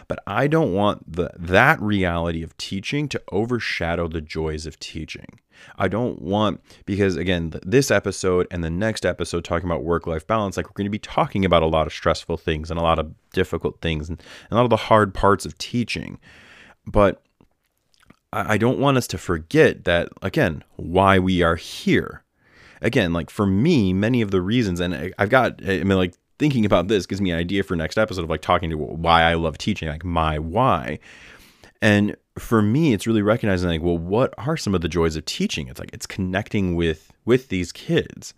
But 0.08 0.24
I 0.26 0.48
don't 0.48 0.74
want 0.74 1.12
the, 1.12 1.32
that 1.38 1.82
reality 1.82 2.44
of 2.44 2.56
teaching 2.58 3.08
to 3.10 3.22
overshadow 3.32 4.08
the 4.08 4.22
joys 4.22 4.66
of 4.66 4.80
teaching. 4.80 5.40
I 5.78 5.88
don't 5.88 6.22
want, 6.22 6.62
because 6.86 7.16
again, 7.16 7.54
this 7.64 7.92
episode 7.92 8.48
and 8.50 8.64
the 8.64 8.70
next 8.70 9.06
episode 9.06 9.44
talking 9.44 9.70
about 9.70 9.84
work 9.84 10.08
life 10.08 10.26
balance, 10.26 10.58
like 10.58 10.68
we're 10.68 10.74
going 10.74 10.86
to 10.86 10.90
be 10.90 11.00
talking 11.00 11.46
about 11.46 11.64
a 11.64 11.68
lot 11.68 11.88
of 11.88 11.94
stressful 11.94 12.38
things 12.38 12.72
and 12.72 12.80
a 12.80 12.84
lot 12.84 13.00
of 13.00 13.14
difficult 13.32 13.80
things 13.82 14.10
and 14.10 14.22
a 14.50 14.56
lot 14.56 14.64
of 14.64 14.70
the 14.70 14.78
hard 14.78 15.14
parts 15.14 15.46
of 15.46 15.58
teaching. 15.58 16.20
But 16.86 17.22
I 18.34 18.58
don't 18.58 18.80
want 18.80 18.98
us 18.98 19.08
to 19.08 19.18
forget 19.18 19.84
that, 19.84 20.10
again, 20.22 20.64
why 20.78 21.20
we 21.20 21.42
are 21.42 21.58
here. 21.58 22.24
Again, 22.82 23.14
like 23.14 23.30
for 23.30 23.46
me, 23.46 23.94
many 23.94 24.22
of 24.22 24.32
the 24.32 24.42
reasons, 24.42 24.80
and 24.80 25.14
I've 25.20 25.30
got, 25.30 25.60
I 25.64 25.84
mean, 25.84 25.98
like 25.98 26.16
thinking 26.42 26.66
about 26.66 26.88
this 26.88 27.06
gives 27.06 27.22
me 27.22 27.30
an 27.30 27.38
idea 27.38 27.62
for 27.62 27.76
next 27.76 28.00
episode 28.00 28.24
of 28.24 28.30
like 28.32 28.42
talking 28.42 28.72
to 28.72 28.76
why 28.76 29.22
I 29.22 29.36
love 29.36 29.60
teaching, 29.60 29.88
like 29.88 30.04
my 30.04 30.40
why. 30.40 30.98
And 31.84 32.18
for 32.40 32.64
me, 32.64 32.94
it's 32.94 33.06
really 33.06 33.22
recognizing 33.22 33.70
like, 33.70 33.84
well, 33.84 34.00
what 34.00 34.34
are 34.40 34.58
some 34.58 34.74
of 34.74 34.82
the 34.82 34.90
joys 34.90 35.16
of 35.16 35.26
teaching? 35.26 35.68
It's 35.68 35.80
like 35.80 35.92
it's 35.94 36.08
connecting 36.08 36.76
with 36.76 37.14
with 37.26 37.50
these 37.50 37.72
kids. 37.72 38.34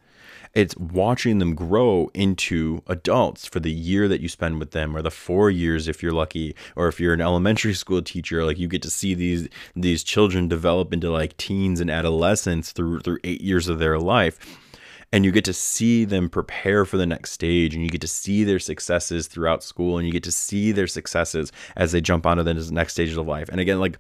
It's 0.54 0.76
watching 0.76 1.40
them 1.40 1.56
grow 1.56 2.12
into 2.14 2.84
adults 2.88 3.46
for 3.46 3.62
the 3.62 3.72
year 3.72 4.10
that 4.10 4.20
you 4.20 4.28
spend 4.28 4.60
with 4.60 4.72
them, 4.72 4.98
or 4.98 5.02
the 5.02 5.10
four 5.10 5.50
years 5.50 5.88
if 5.88 6.04
you're 6.04 6.12
lucky, 6.12 6.58
or 6.76 6.90
if 6.90 7.00
you're 7.00 7.14
an 7.14 7.22
elementary 7.22 7.74
school 7.74 8.02
teacher, 8.02 8.44
like 8.44 8.60
you 8.60 8.68
get 8.68 8.82
to 8.82 8.90
see 8.90 9.14
these 9.14 9.48
these 9.78 10.04
children 10.04 10.50
develop 10.50 10.92
into 10.92 11.10
like 11.10 11.38
teens 11.38 11.80
and 11.80 11.90
adolescents 11.90 12.74
through 12.74 13.00
through 13.00 13.20
eight 13.24 13.40
years 13.40 13.70
of 13.70 13.80
their 13.80 13.98
life 13.98 14.60
and 15.14 15.24
you 15.24 15.32
get 15.32 15.46
to 15.46 15.54
see 15.54 16.06
them 16.06 16.28
prepare 16.28 16.86
for 16.86 16.98
the 16.98 17.06
next 17.06 17.32
stage 17.32 17.76
and 17.76 17.84
you 17.84 17.90
get 17.90 18.02
to 18.02 18.08
see 18.08 18.44
their 18.44 18.58
successes 18.58 19.28
throughout 19.28 19.64
school 19.64 20.00
and 20.00 20.08
you 20.08 20.12
get 20.12 20.24
to 20.24 20.32
see 20.32 20.72
their 20.72 20.88
successes 20.88 21.52
as 21.76 21.92
they 21.92 22.02
jump 22.02 22.26
onto 22.26 22.42
the 22.42 22.56
next 22.72 22.94
stages 22.94 23.16
of 23.16 23.28
life. 23.28 23.48
And 23.50 23.62
again 23.62 23.80
like 23.80 24.00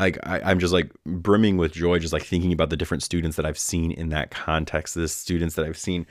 like 0.00 0.18
I, 0.24 0.50
am 0.50 0.58
just 0.58 0.72
like 0.72 0.90
brimming 1.04 1.58
with 1.58 1.72
joy 1.72 1.98
just 1.98 2.14
like 2.14 2.24
thinking 2.24 2.50
about 2.50 2.70
the 2.70 2.78
different 2.78 3.02
students 3.02 3.36
that 3.36 3.44
i've 3.44 3.58
seen 3.58 3.92
in 3.92 4.08
that 4.08 4.30
context. 4.30 4.94
The 4.94 5.06
students 5.06 5.54
that 5.56 5.66
i've 5.66 5.78
seen 5.78 6.06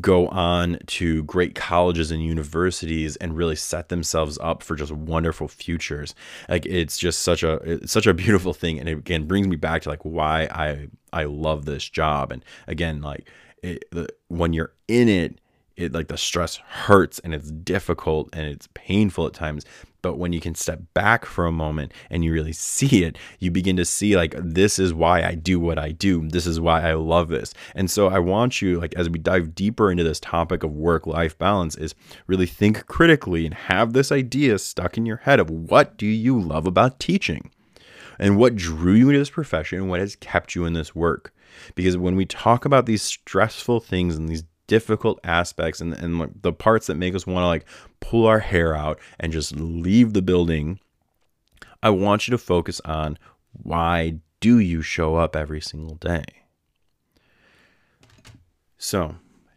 go 0.00 0.28
on 0.28 0.78
to 0.86 1.22
great 1.24 1.54
colleges 1.54 2.10
and 2.10 2.22
universities 2.22 3.16
and 3.16 3.36
really 3.36 3.56
set 3.56 3.90
themselves 3.90 4.38
up 4.42 4.62
for 4.62 4.74
just 4.74 4.92
wonderful 4.92 5.48
futures. 5.48 6.14
Like 6.48 6.64
it's 6.64 6.96
just 6.96 7.20
such 7.20 7.42
a 7.42 7.54
it's 7.56 7.92
such 7.92 8.06
a 8.06 8.14
beautiful 8.14 8.54
thing. 8.54 8.78
And 8.78 8.88
it 8.88 8.98
again 8.98 9.26
brings 9.26 9.48
me 9.48 9.56
back 9.56 9.82
to 9.82 9.90
like 9.90 10.04
why 10.04 10.44
i 10.50 10.88
I 11.12 11.24
love 11.24 11.64
this 11.64 11.88
job. 11.88 12.32
And 12.32 12.44
again, 12.66 13.00
like 13.00 13.30
it, 13.62 13.84
when 14.28 14.52
you're 14.52 14.72
in 14.86 15.08
it, 15.08 15.40
it 15.78 15.92
like 15.92 16.08
the 16.08 16.18
stress 16.18 16.56
hurts 16.56 17.20
and 17.20 17.32
it's 17.32 17.50
difficult 17.50 18.28
and 18.32 18.46
it's 18.46 18.68
painful 18.74 19.26
at 19.26 19.32
times. 19.32 19.64
But 20.02 20.18
when 20.18 20.32
you 20.32 20.40
can 20.40 20.54
step 20.54 20.80
back 20.94 21.24
for 21.24 21.46
a 21.46 21.52
moment 21.52 21.92
and 22.10 22.24
you 22.24 22.32
really 22.32 22.52
see 22.52 23.04
it 23.04 23.16
you 23.38 23.50
begin 23.50 23.76
to 23.76 23.84
see 23.84 24.16
like 24.16 24.34
this 24.36 24.78
is 24.78 24.92
why 24.92 25.22
i 25.22 25.34
do 25.34 25.60
what 25.60 25.78
i 25.78 25.92
do. 25.92 26.28
This 26.28 26.46
is 26.46 26.60
why 26.60 26.82
i 26.82 26.94
love 26.94 27.28
this. 27.28 27.54
And 27.74 27.90
so 27.90 28.08
i 28.08 28.18
want 28.18 28.60
you 28.60 28.78
like 28.80 28.94
as 28.96 29.08
we 29.08 29.18
dive 29.18 29.54
deeper 29.54 29.90
into 29.90 30.04
this 30.04 30.20
topic 30.20 30.62
of 30.62 30.72
work 30.72 31.06
life 31.06 31.38
balance 31.38 31.76
is 31.76 31.94
really 32.26 32.46
think 32.46 32.86
critically 32.86 33.46
and 33.46 33.54
have 33.54 33.92
this 33.92 34.10
idea 34.10 34.58
stuck 34.58 34.98
in 34.98 35.06
your 35.06 35.18
head 35.18 35.38
of 35.40 35.48
what 35.48 35.96
do 35.96 36.06
you 36.06 36.40
love 36.40 36.66
about 36.66 36.98
teaching? 36.98 37.50
And 38.20 38.36
what 38.36 38.56
drew 38.56 38.94
you 38.94 39.08
into 39.10 39.20
this 39.20 39.30
profession? 39.30 39.78
And 39.78 39.88
what 39.88 40.00
has 40.00 40.16
kept 40.16 40.56
you 40.56 40.64
in 40.64 40.72
this 40.72 40.92
work 40.92 41.32
because 41.74 41.96
when 41.96 42.16
we 42.16 42.24
talk 42.24 42.64
about 42.64 42.86
these 42.86 43.02
stressful 43.02 43.80
things 43.80 44.16
and 44.16 44.28
these 44.28 44.44
difficult 44.66 45.18
aspects 45.24 45.80
and, 45.80 45.94
and 45.94 46.30
the 46.42 46.52
parts 46.52 46.86
that 46.86 46.96
make 46.96 47.14
us 47.14 47.26
want 47.26 47.42
to 47.42 47.48
like 47.48 47.64
pull 48.00 48.26
our 48.26 48.38
hair 48.40 48.74
out 48.74 49.00
and 49.18 49.32
just 49.32 49.56
leave 49.56 50.12
the 50.12 50.22
building, 50.22 50.78
I 51.82 51.90
want 51.90 52.28
you 52.28 52.32
to 52.32 52.38
focus 52.38 52.80
on 52.84 53.18
why 53.52 54.20
do 54.40 54.58
you 54.58 54.82
show 54.82 55.16
up 55.16 55.34
every 55.34 55.60
single 55.60 55.96
day? 55.96 56.24
So, 58.76 59.16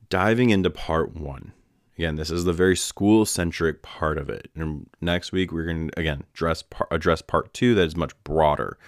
diving 0.10 0.50
into 0.50 0.70
part 0.70 1.16
one. 1.16 1.54
Again, 1.98 2.16
this 2.16 2.32
is 2.32 2.46
the 2.46 2.54
very 2.54 2.76
school 2.76 3.26
centric 3.26 3.84
part 3.84 4.18
of 4.18 4.30
it. 4.30 4.50
And 4.56 4.90
next 5.02 5.32
week, 5.32 5.52
we're 5.52 5.66
going 5.66 5.90
to, 5.90 6.00
again, 6.00 6.24
address, 6.34 6.64
address 6.90 7.22
part 7.22 7.54
two 7.54 7.76
that 7.76 7.86
is 7.86 7.96
much 7.96 8.14
broader. 8.24 8.80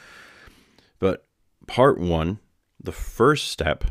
But 0.98 1.27
part 1.67 2.00
one, 2.00 2.39
the 2.83 2.91
first 2.91 3.47
step 3.49 3.85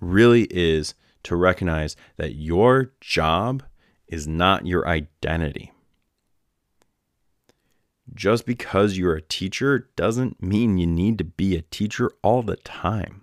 really 0.00 0.44
is 0.50 0.94
to 1.24 1.36
recognize 1.36 1.96
that 2.16 2.34
your 2.34 2.92
job 3.00 3.62
is 4.06 4.26
not 4.28 4.66
your 4.66 4.86
identity. 4.86 5.72
Just 8.14 8.46
because 8.46 8.96
you're 8.96 9.16
a 9.16 9.22
teacher 9.22 9.88
doesn't 9.96 10.40
mean 10.40 10.78
you 10.78 10.86
need 10.86 11.18
to 11.18 11.24
be 11.24 11.56
a 11.56 11.62
teacher 11.62 12.12
all 12.22 12.42
the 12.42 12.56
time. 12.56 13.22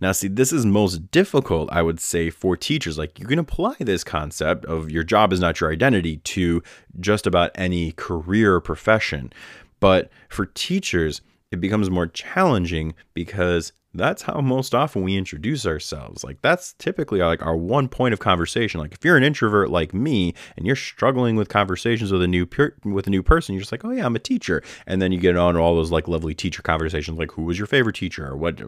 Now, 0.00 0.12
see, 0.12 0.28
this 0.28 0.52
is 0.52 0.66
most 0.66 1.10
difficult, 1.10 1.70
I 1.72 1.82
would 1.82 1.98
say, 1.98 2.30
for 2.30 2.56
teachers. 2.56 2.98
Like, 2.98 3.18
you 3.18 3.26
can 3.26 3.38
apply 3.38 3.76
this 3.80 4.04
concept 4.04 4.64
of 4.66 4.90
your 4.90 5.02
job 5.02 5.32
is 5.32 5.40
not 5.40 5.60
your 5.60 5.72
identity 5.72 6.18
to 6.18 6.62
just 7.00 7.26
about 7.26 7.50
any 7.54 7.92
career 7.92 8.54
or 8.54 8.60
profession. 8.60 9.32
But 9.80 10.10
for 10.28 10.46
teachers, 10.46 11.22
it 11.50 11.60
becomes 11.60 11.90
more 11.90 12.06
challenging 12.06 12.94
because 13.14 13.72
that's 13.92 14.22
how 14.22 14.40
most 14.40 14.74
often 14.74 15.02
we 15.02 15.16
introduce 15.16 15.66
ourselves. 15.66 16.22
Like 16.22 16.40
that's 16.42 16.74
typically 16.74 17.20
like 17.20 17.44
our 17.44 17.56
one 17.56 17.88
point 17.88 18.12
of 18.12 18.20
conversation. 18.20 18.80
Like 18.80 18.92
if 18.92 19.04
you're 19.04 19.16
an 19.16 19.24
introvert 19.24 19.68
like 19.70 19.92
me 19.92 20.34
and 20.56 20.64
you're 20.64 20.76
struggling 20.76 21.34
with 21.34 21.48
conversations 21.48 22.12
with 22.12 22.22
a 22.22 22.28
new 22.28 22.46
per- 22.46 22.74
with 22.84 23.08
a 23.08 23.10
new 23.10 23.22
person, 23.22 23.54
you're 23.54 23.62
just 23.62 23.72
like, 23.72 23.84
"Oh 23.84 23.90
yeah, 23.90 24.06
I'm 24.06 24.14
a 24.14 24.20
teacher." 24.20 24.62
And 24.86 25.02
then 25.02 25.10
you 25.10 25.18
get 25.18 25.36
on 25.36 25.56
all 25.56 25.74
those 25.74 25.90
like 25.90 26.06
lovely 26.06 26.34
teacher 26.34 26.62
conversations 26.62 27.18
like 27.18 27.32
who 27.32 27.42
was 27.42 27.58
your 27.58 27.66
favorite 27.66 27.96
teacher 27.96 28.26
or 28.26 28.36
what 28.36 28.60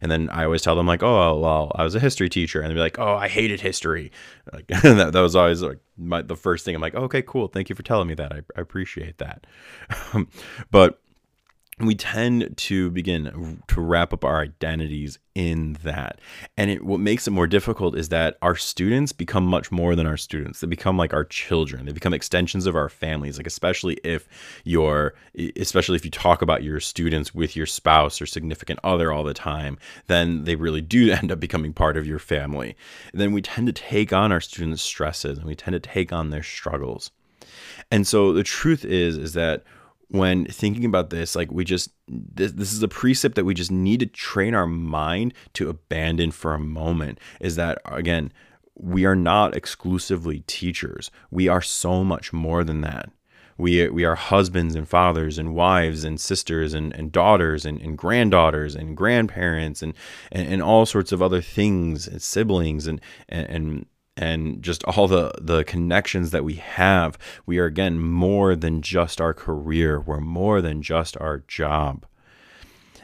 and 0.00 0.10
then 0.10 0.30
I 0.30 0.44
always 0.44 0.62
tell 0.62 0.76
them 0.76 0.86
like, 0.86 1.02
"Oh, 1.02 1.38
well, 1.38 1.72
I 1.74 1.84
was 1.84 1.94
a 1.94 2.00
history 2.00 2.30
teacher." 2.30 2.60
And 2.60 2.70
they'd 2.70 2.74
be 2.74 2.80
like, 2.80 2.98
"Oh, 2.98 3.14
I 3.14 3.28
hated 3.28 3.60
history." 3.60 4.12
Like 4.52 4.66
that, 4.82 5.12
that 5.12 5.20
was 5.20 5.36
always 5.36 5.62
like 5.62 5.78
my 5.98 6.22
the 6.22 6.36
first 6.36 6.64
thing 6.64 6.74
I'm 6.74 6.80
like, 6.80 6.94
"Okay, 6.94 7.22
cool. 7.22 7.48
Thank 7.48 7.68
you 7.68 7.74
for 7.76 7.82
telling 7.82 8.08
me 8.08 8.14
that. 8.14 8.32
I, 8.32 8.40
I 8.56 8.60
appreciate 8.60 9.18
that." 9.18 9.46
but 10.70 11.00
we 11.86 11.94
tend 11.94 12.56
to 12.56 12.90
begin 12.90 13.62
to 13.68 13.80
wrap 13.80 14.12
up 14.12 14.24
our 14.24 14.40
identities 14.40 15.18
in 15.34 15.74
that. 15.82 16.20
And 16.56 16.70
it, 16.70 16.84
what 16.84 17.00
makes 17.00 17.26
it 17.26 17.30
more 17.30 17.46
difficult 17.46 17.96
is 17.96 18.08
that 18.10 18.36
our 18.42 18.56
students 18.56 19.12
become 19.12 19.44
much 19.44 19.70
more 19.70 19.94
than 19.94 20.06
our 20.06 20.16
students. 20.16 20.60
They 20.60 20.66
become 20.66 20.96
like 20.96 21.14
our 21.14 21.24
children. 21.24 21.86
They 21.86 21.92
become 21.92 22.12
extensions 22.12 22.66
of 22.66 22.76
our 22.76 22.88
families. 22.88 23.38
Like 23.38 23.46
especially 23.46 23.94
if 24.04 24.28
you're 24.64 25.14
especially 25.56 25.96
if 25.96 26.04
you 26.04 26.10
talk 26.10 26.42
about 26.42 26.62
your 26.62 26.80
students 26.80 27.34
with 27.34 27.56
your 27.56 27.66
spouse 27.66 28.20
or 28.20 28.26
significant 28.26 28.80
other 28.84 29.12
all 29.12 29.24
the 29.24 29.34
time 29.34 29.78
then 30.06 30.44
they 30.44 30.56
really 30.56 30.80
do 30.80 31.10
end 31.12 31.32
up 31.32 31.40
becoming 31.40 31.72
part 31.72 31.96
of 31.96 32.06
your 32.06 32.18
family. 32.18 32.76
And 33.12 33.20
then 33.20 33.32
we 33.32 33.42
tend 33.42 33.66
to 33.68 33.72
take 33.72 34.12
on 34.12 34.32
our 34.32 34.40
students 34.40 34.82
stresses 34.82 35.38
and 35.38 35.46
we 35.46 35.54
tend 35.54 35.74
to 35.74 35.80
take 35.80 36.12
on 36.12 36.30
their 36.30 36.42
struggles. 36.42 37.10
And 37.90 38.06
so 38.06 38.32
the 38.32 38.42
truth 38.42 38.84
is 38.84 39.16
is 39.16 39.32
that 39.34 39.64
when 40.12 40.44
thinking 40.46 40.84
about 40.84 41.10
this 41.10 41.36
like 41.36 41.52
we 41.52 41.64
just 41.64 41.90
this, 42.08 42.52
this 42.52 42.72
is 42.72 42.82
a 42.82 42.88
precept 42.88 43.36
that 43.36 43.44
we 43.44 43.54
just 43.54 43.70
need 43.70 44.00
to 44.00 44.06
train 44.06 44.54
our 44.54 44.66
mind 44.66 45.32
to 45.54 45.68
abandon 45.68 46.30
for 46.32 46.52
a 46.52 46.58
moment 46.58 47.18
is 47.40 47.56
that 47.56 47.80
again 47.84 48.32
we 48.82 49.04
are 49.04 49.16
not 49.16 49.56
exclusively 49.56 50.40
teachers. 50.46 51.10
We 51.30 51.48
are 51.48 51.62
so 51.62 52.02
much 52.02 52.32
more 52.32 52.64
than 52.64 52.80
that. 52.80 53.10
We, 53.58 53.86
we 53.90 54.04
are 54.04 54.14
husbands 54.14 54.74
and 54.74 54.88
fathers 54.88 55.36
and 55.36 55.54
wives 55.54 56.02
and 56.02 56.18
sisters 56.18 56.72
and, 56.72 56.94
and 56.94 57.12
daughters 57.12 57.66
and, 57.66 57.78
and 57.82 57.96
granddaughters 57.98 58.74
and 58.74 58.96
grandparents 58.96 59.82
and, 59.82 59.92
and, 60.32 60.48
and 60.48 60.62
all 60.62 60.86
sorts 60.86 61.12
of 61.12 61.20
other 61.20 61.42
things 61.42 62.08
and 62.08 62.22
siblings 62.22 62.86
and, 62.86 63.02
and, 63.28 63.46
and 63.48 63.86
and 64.20 64.62
just 64.62 64.84
all 64.84 65.08
the 65.08 65.32
the 65.40 65.64
connections 65.64 66.30
that 66.30 66.44
we 66.44 66.54
have 66.56 67.18
we 67.46 67.58
are 67.58 67.64
again 67.64 67.98
more 67.98 68.54
than 68.54 68.82
just 68.82 69.20
our 69.20 69.32
career. 69.32 69.98
We're 69.98 70.20
more 70.20 70.60
than 70.60 70.82
just 70.82 71.16
our 71.16 71.38
job. 71.48 72.04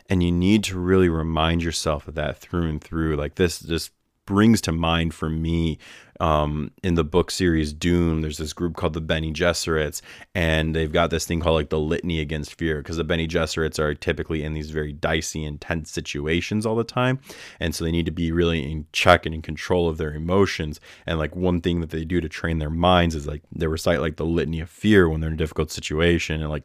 And 0.08 0.22
you 0.22 0.30
need 0.30 0.62
to 0.64 0.78
really 0.78 1.08
remind 1.08 1.62
yourself 1.62 2.06
of 2.06 2.14
that 2.14 2.38
through 2.38 2.68
and 2.68 2.80
through. 2.80 3.16
Like 3.16 3.36
this 3.36 3.58
just 3.58 3.90
brings 4.26 4.60
to 4.62 4.72
mind 4.72 5.14
for 5.14 5.30
me 5.30 5.78
um, 6.20 6.70
in 6.82 6.94
the 6.94 7.04
book 7.04 7.30
series 7.30 7.72
Dune, 7.72 8.22
there's 8.22 8.38
this 8.38 8.52
group 8.52 8.76
called 8.76 8.94
the 8.94 9.00
Bene 9.00 9.32
Gesserits, 9.32 10.00
and 10.34 10.74
they've 10.74 10.92
got 10.92 11.10
this 11.10 11.26
thing 11.26 11.40
called 11.40 11.56
like 11.56 11.68
the 11.68 11.78
Litany 11.78 12.20
Against 12.20 12.54
Fear, 12.54 12.78
because 12.78 12.96
the 12.96 13.04
Bene 13.04 13.28
Gesserits 13.28 13.78
are 13.78 13.94
typically 13.94 14.42
in 14.42 14.54
these 14.54 14.70
very 14.70 14.92
dicey, 14.92 15.44
intense 15.44 15.90
situations 15.90 16.64
all 16.64 16.76
the 16.76 16.84
time, 16.84 17.20
and 17.60 17.74
so 17.74 17.84
they 17.84 17.92
need 17.92 18.06
to 18.06 18.12
be 18.12 18.32
really 18.32 18.70
in 18.70 18.86
check 18.92 19.26
and 19.26 19.34
in 19.34 19.42
control 19.42 19.88
of 19.88 19.98
their 19.98 20.14
emotions. 20.14 20.80
And 21.06 21.18
like 21.18 21.36
one 21.36 21.60
thing 21.60 21.80
that 21.80 21.90
they 21.90 22.04
do 22.04 22.20
to 22.20 22.28
train 22.28 22.58
their 22.58 22.70
minds 22.70 23.14
is 23.14 23.26
like 23.26 23.42
they 23.54 23.66
recite 23.66 24.00
like 24.00 24.16
the 24.16 24.26
Litany 24.26 24.60
of 24.60 24.70
Fear 24.70 25.08
when 25.08 25.20
they're 25.20 25.28
in 25.28 25.34
a 25.34 25.38
difficult 25.38 25.70
situation, 25.70 26.40
and 26.40 26.50
like 26.50 26.64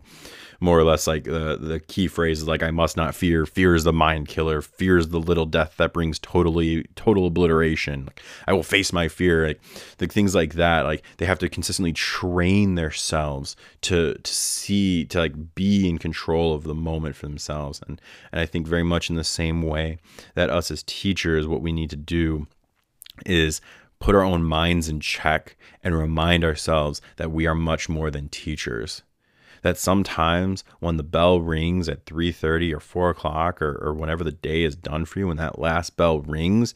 more 0.61 0.77
or 0.77 0.83
less 0.83 1.07
like 1.07 1.23
the 1.23 1.57
the 1.59 1.79
key 1.79 2.07
phrase 2.07 2.39
is 2.39 2.47
like 2.47 2.61
I 2.61 2.69
must 2.69 2.95
not 2.95 3.15
fear. 3.15 3.47
Fear 3.47 3.73
is 3.73 3.83
the 3.83 3.91
mind 3.91 4.27
killer. 4.27 4.61
Fear 4.61 4.99
is 4.99 5.09
the 5.09 5.19
little 5.19 5.47
death 5.47 5.75
that 5.77 5.91
brings 5.91 6.19
totally 6.19 6.83
total 6.95 7.25
obliteration. 7.25 8.05
Like, 8.05 8.21
I 8.47 8.53
will 8.53 8.61
face 8.61 8.93
my 8.93 9.07
fear. 9.07 9.47
Like 9.47 9.61
the 9.97 10.05
things 10.05 10.35
like 10.35 10.53
that. 10.53 10.85
Like 10.85 11.03
they 11.17 11.25
have 11.25 11.39
to 11.39 11.49
consistently 11.49 11.93
train 11.93 12.75
themselves 12.75 13.55
to 13.81 14.13
to 14.13 14.33
see 14.33 15.05
to 15.05 15.19
like 15.19 15.55
be 15.55 15.89
in 15.89 15.97
control 15.97 16.53
of 16.53 16.63
the 16.63 16.75
moment 16.75 17.15
for 17.15 17.25
themselves. 17.25 17.81
And 17.87 17.99
and 18.31 18.39
I 18.39 18.45
think 18.45 18.67
very 18.67 18.83
much 18.83 19.09
in 19.09 19.15
the 19.15 19.23
same 19.23 19.63
way 19.63 19.97
that 20.35 20.51
us 20.51 20.69
as 20.69 20.83
teachers, 20.83 21.47
what 21.47 21.63
we 21.63 21.71
need 21.71 21.89
to 21.89 21.95
do 21.95 22.45
is 23.25 23.61
put 23.99 24.13
our 24.13 24.23
own 24.23 24.43
minds 24.43 24.87
in 24.87 24.99
check 24.99 25.55
and 25.83 25.97
remind 25.97 26.43
ourselves 26.43 27.01
that 27.17 27.31
we 27.31 27.47
are 27.47 27.55
much 27.55 27.89
more 27.89 28.11
than 28.11 28.29
teachers 28.29 29.01
that 29.61 29.77
sometimes 29.77 30.63
when 30.79 30.97
the 30.97 31.03
bell 31.03 31.39
rings 31.39 31.87
at 31.87 32.05
3.30 32.05 32.73
or 32.73 32.79
4 32.79 33.09
o'clock 33.11 33.61
or, 33.61 33.77
or 33.81 33.93
whenever 33.93 34.23
the 34.23 34.31
day 34.31 34.63
is 34.63 34.75
done 34.75 35.05
for 35.05 35.19
you 35.19 35.27
when 35.27 35.37
that 35.37 35.59
last 35.59 35.97
bell 35.97 36.19
rings 36.21 36.73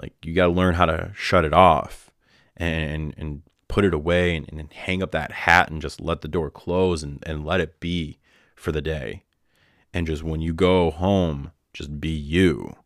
like 0.00 0.12
you 0.24 0.34
got 0.34 0.46
to 0.46 0.52
learn 0.52 0.74
how 0.74 0.86
to 0.86 1.10
shut 1.14 1.44
it 1.44 1.52
off 1.52 2.10
and 2.56 3.14
and 3.16 3.42
put 3.68 3.84
it 3.84 3.94
away 3.94 4.36
and, 4.36 4.48
and 4.52 4.72
hang 4.72 5.02
up 5.02 5.10
that 5.10 5.32
hat 5.32 5.70
and 5.70 5.82
just 5.82 6.00
let 6.00 6.20
the 6.20 6.28
door 6.28 6.50
close 6.50 7.02
and, 7.02 7.22
and 7.26 7.44
let 7.44 7.60
it 7.60 7.80
be 7.80 8.18
for 8.54 8.70
the 8.70 8.82
day. 8.82 9.24
And 9.92 10.06
just 10.06 10.22
when 10.22 10.40
you 10.40 10.52
go 10.52 10.90
home 10.90 11.50
just 11.72 12.00
be 12.00 12.10
you 12.10 12.76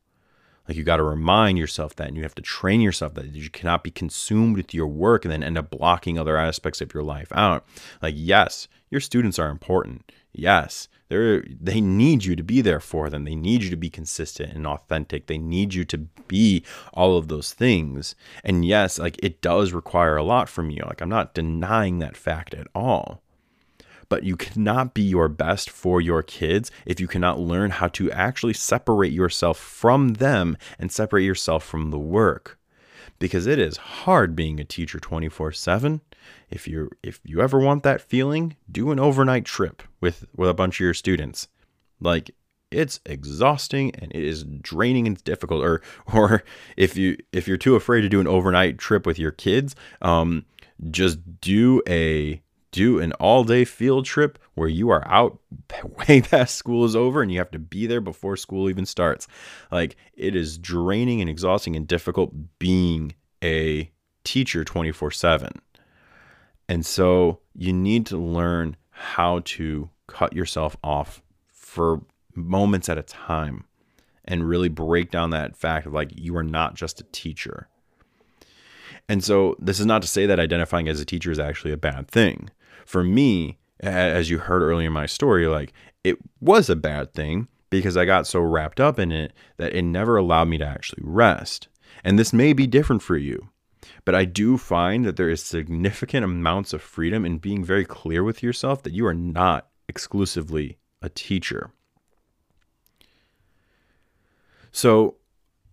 like 0.68 0.76
you 0.76 0.84
got 0.84 0.98
to 0.98 1.02
remind 1.02 1.58
yourself 1.58 1.96
that 1.96 2.08
and 2.08 2.16
you 2.16 2.22
have 2.22 2.34
to 2.34 2.42
train 2.42 2.80
yourself 2.80 3.14
that 3.14 3.26
you 3.26 3.50
cannot 3.50 3.82
be 3.82 3.90
consumed 3.90 4.56
with 4.56 4.74
your 4.74 4.86
work 4.86 5.24
and 5.24 5.32
then 5.32 5.42
end 5.42 5.58
up 5.58 5.70
blocking 5.70 6.18
other 6.18 6.36
aspects 6.36 6.80
of 6.80 6.92
your 6.92 7.02
life 7.02 7.32
out 7.34 7.64
like 8.02 8.14
yes 8.16 8.68
your 8.90 9.00
students 9.00 9.38
are 9.38 9.50
important. 9.50 10.10
Yes, 10.32 10.88
they 11.08 11.42
they 11.60 11.80
need 11.80 12.24
you 12.24 12.36
to 12.36 12.42
be 12.42 12.60
there 12.60 12.80
for 12.80 13.10
them. 13.10 13.24
They 13.24 13.34
need 13.34 13.62
you 13.62 13.70
to 13.70 13.76
be 13.76 13.90
consistent 13.90 14.52
and 14.52 14.66
authentic. 14.66 15.26
They 15.26 15.38
need 15.38 15.74
you 15.74 15.84
to 15.86 15.98
be 15.98 16.64
all 16.92 17.16
of 17.16 17.28
those 17.28 17.52
things. 17.52 18.14
And 18.44 18.64
yes, 18.64 18.98
like 18.98 19.18
it 19.22 19.40
does 19.40 19.72
require 19.72 20.16
a 20.16 20.22
lot 20.22 20.48
from 20.48 20.70
you. 20.70 20.82
Like 20.86 21.00
I'm 21.00 21.08
not 21.08 21.34
denying 21.34 21.98
that 21.98 22.16
fact 22.16 22.54
at 22.54 22.66
all. 22.74 23.22
But 24.08 24.24
you 24.24 24.36
cannot 24.36 24.94
be 24.94 25.02
your 25.02 25.28
best 25.28 25.68
for 25.68 26.00
your 26.00 26.22
kids 26.22 26.70
if 26.86 27.00
you 27.00 27.06
cannot 27.06 27.40
learn 27.40 27.70
how 27.70 27.88
to 27.88 28.10
actually 28.10 28.54
separate 28.54 29.12
yourself 29.12 29.58
from 29.58 30.14
them 30.14 30.56
and 30.78 30.90
separate 30.90 31.24
yourself 31.24 31.64
from 31.64 31.90
the 31.90 31.98
work. 31.98 32.58
Because 33.18 33.46
it 33.46 33.58
is 33.58 33.76
hard 33.76 34.36
being 34.36 34.60
a 34.60 34.64
teacher 34.64 35.00
24 35.00 35.52
7 35.52 36.00
if 36.50 36.66
you 36.66 36.90
if 37.02 37.20
you 37.24 37.40
ever 37.40 37.58
want 37.58 37.82
that 37.82 38.00
feeling, 38.00 38.56
do 38.70 38.90
an 38.90 38.98
overnight 38.98 39.44
trip 39.44 39.82
with 40.00 40.24
with 40.36 40.48
a 40.48 40.54
bunch 40.54 40.76
of 40.76 40.84
your 40.84 40.94
students. 40.94 41.48
Like 42.00 42.30
it's 42.70 43.00
exhausting 43.06 43.94
and 43.94 44.12
it 44.12 44.22
is 44.22 44.44
draining 44.44 45.06
and 45.06 45.22
difficult 45.24 45.64
or 45.64 45.82
or 46.12 46.42
if 46.76 46.96
you 46.96 47.16
if 47.32 47.48
you're 47.48 47.56
too 47.56 47.76
afraid 47.76 48.02
to 48.02 48.08
do 48.08 48.20
an 48.20 48.26
overnight 48.26 48.78
trip 48.78 49.06
with 49.06 49.18
your 49.18 49.30
kids 49.30 49.74
um 50.02 50.44
just 50.90 51.40
do 51.40 51.82
a 51.88 52.42
do 52.70 52.98
an 52.98 53.12
all 53.14 53.44
day 53.44 53.64
field 53.64 54.04
trip 54.04 54.38
where 54.54 54.68
you 54.68 54.90
are 54.90 55.06
out 55.08 55.38
way 56.08 56.20
past 56.20 56.54
school 56.54 56.84
is 56.84 56.96
over 56.96 57.22
and 57.22 57.32
you 57.32 57.38
have 57.38 57.50
to 57.50 57.58
be 57.58 57.86
there 57.86 58.00
before 58.00 58.36
school 58.36 58.68
even 58.68 58.86
starts. 58.86 59.26
Like 59.70 59.96
it 60.14 60.34
is 60.34 60.58
draining 60.58 61.20
and 61.20 61.30
exhausting 61.30 61.76
and 61.76 61.86
difficult 61.86 62.32
being 62.58 63.14
a 63.42 63.90
teacher 64.24 64.64
24 64.64 65.10
7. 65.10 65.52
And 66.68 66.84
so 66.84 67.40
you 67.54 67.72
need 67.72 68.06
to 68.06 68.18
learn 68.18 68.76
how 68.90 69.40
to 69.44 69.88
cut 70.06 70.34
yourself 70.34 70.76
off 70.82 71.22
for 71.48 72.02
moments 72.34 72.88
at 72.88 72.98
a 72.98 73.02
time 73.02 73.64
and 74.24 74.48
really 74.48 74.68
break 74.68 75.10
down 75.10 75.30
that 75.30 75.56
fact 75.56 75.86
of 75.86 75.92
like 75.94 76.10
you 76.14 76.36
are 76.36 76.42
not 76.42 76.74
just 76.74 77.00
a 77.00 77.04
teacher. 77.04 77.68
And 79.08 79.24
so 79.24 79.56
this 79.58 79.80
is 79.80 79.86
not 79.86 80.02
to 80.02 80.08
say 80.08 80.26
that 80.26 80.38
identifying 80.38 80.88
as 80.88 81.00
a 81.00 81.04
teacher 81.04 81.30
is 81.30 81.38
actually 81.38 81.72
a 81.72 81.78
bad 81.78 82.08
thing. 82.08 82.50
For 82.88 83.04
me, 83.04 83.58
as 83.80 84.30
you 84.30 84.38
heard 84.38 84.62
earlier 84.62 84.86
in 84.86 84.94
my 84.94 85.04
story, 85.04 85.46
like 85.46 85.74
it 86.02 86.16
was 86.40 86.70
a 86.70 86.74
bad 86.74 87.12
thing 87.12 87.48
because 87.68 87.98
I 87.98 88.06
got 88.06 88.26
so 88.26 88.40
wrapped 88.40 88.80
up 88.80 88.98
in 88.98 89.12
it 89.12 89.34
that 89.58 89.74
it 89.74 89.82
never 89.82 90.16
allowed 90.16 90.48
me 90.48 90.56
to 90.56 90.64
actually 90.64 91.02
rest. 91.04 91.68
And 92.02 92.18
this 92.18 92.32
may 92.32 92.54
be 92.54 92.66
different 92.66 93.02
for 93.02 93.18
you, 93.18 93.50
but 94.06 94.14
I 94.14 94.24
do 94.24 94.56
find 94.56 95.04
that 95.04 95.16
there 95.16 95.28
is 95.28 95.44
significant 95.44 96.24
amounts 96.24 96.72
of 96.72 96.80
freedom 96.80 97.26
in 97.26 97.36
being 97.36 97.62
very 97.62 97.84
clear 97.84 98.24
with 98.24 98.42
yourself 98.42 98.82
that 98.84 98.94
you 98.94 99.04
are 99.04 99.12
not 99.12 99.68
exclusively 99.86 100.78
a 101.02 101.10
teacher. 101.10 101.72
So, 104.72 105.16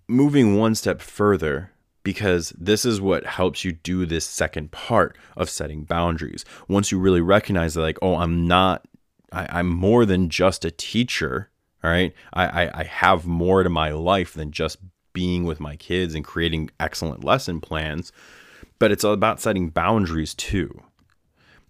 moving 0.09 0.57
one 0.57 0.75
step 0.75 1.01
further, 1.01 1.71
because 2.05 2.53
this 2.55 2.85
is 2.85 3.01
what 3.01 3.25
helps 3.25 3.65
you 3.65 3.71
do 3.71 4.05
this 4.05 4.25
second 4.25 4.71
part 4.71 5.17
of 5.35 5.49
setting 5.49 5.83
boundaries. 5.83 6.45
Once 6.67 6.91
you 6.91 6.99
really 6.99 7.19
recognize 7.19 7.73
that, 7.73 7.81
like, 7.81 7.97
oh, 7.99 8.17
I'm 8.17 8.47
not, 8.47 8.87
I, 9.31 9.59
am 9.59 9.69
more 9.69 10.05
than 10.05 10.29
just 10.29 10.63
a 10.63 10.71
teacher. 10.71 11.49
All 11.83 11.89
right. 11.89 12.13
I, 12.31 12.45
I, 12.45 12.79
I 12.81 12.83
have 12.83 13.25
more 13.25 13.63
to 13.63 13.71
my 13.71 13.89
life 13.89 14.35
than 14.35 14.51
just 14.51 14.77
being 15.13 15.45
with 15.45 15.59
my 15.59 15.75
kids 15.77 16.13
and 16.13 16.23
creating 16.23 16.69
excellent 16.79 17.23
lesson 17.23 17.59
plans, 17.59 18.11
but 18.77 18.91
it's 18.91 19.03
about 19.03 19.41
setting 19.41 19.69
boundaries 19.69 20.35
too. 20.35 20.83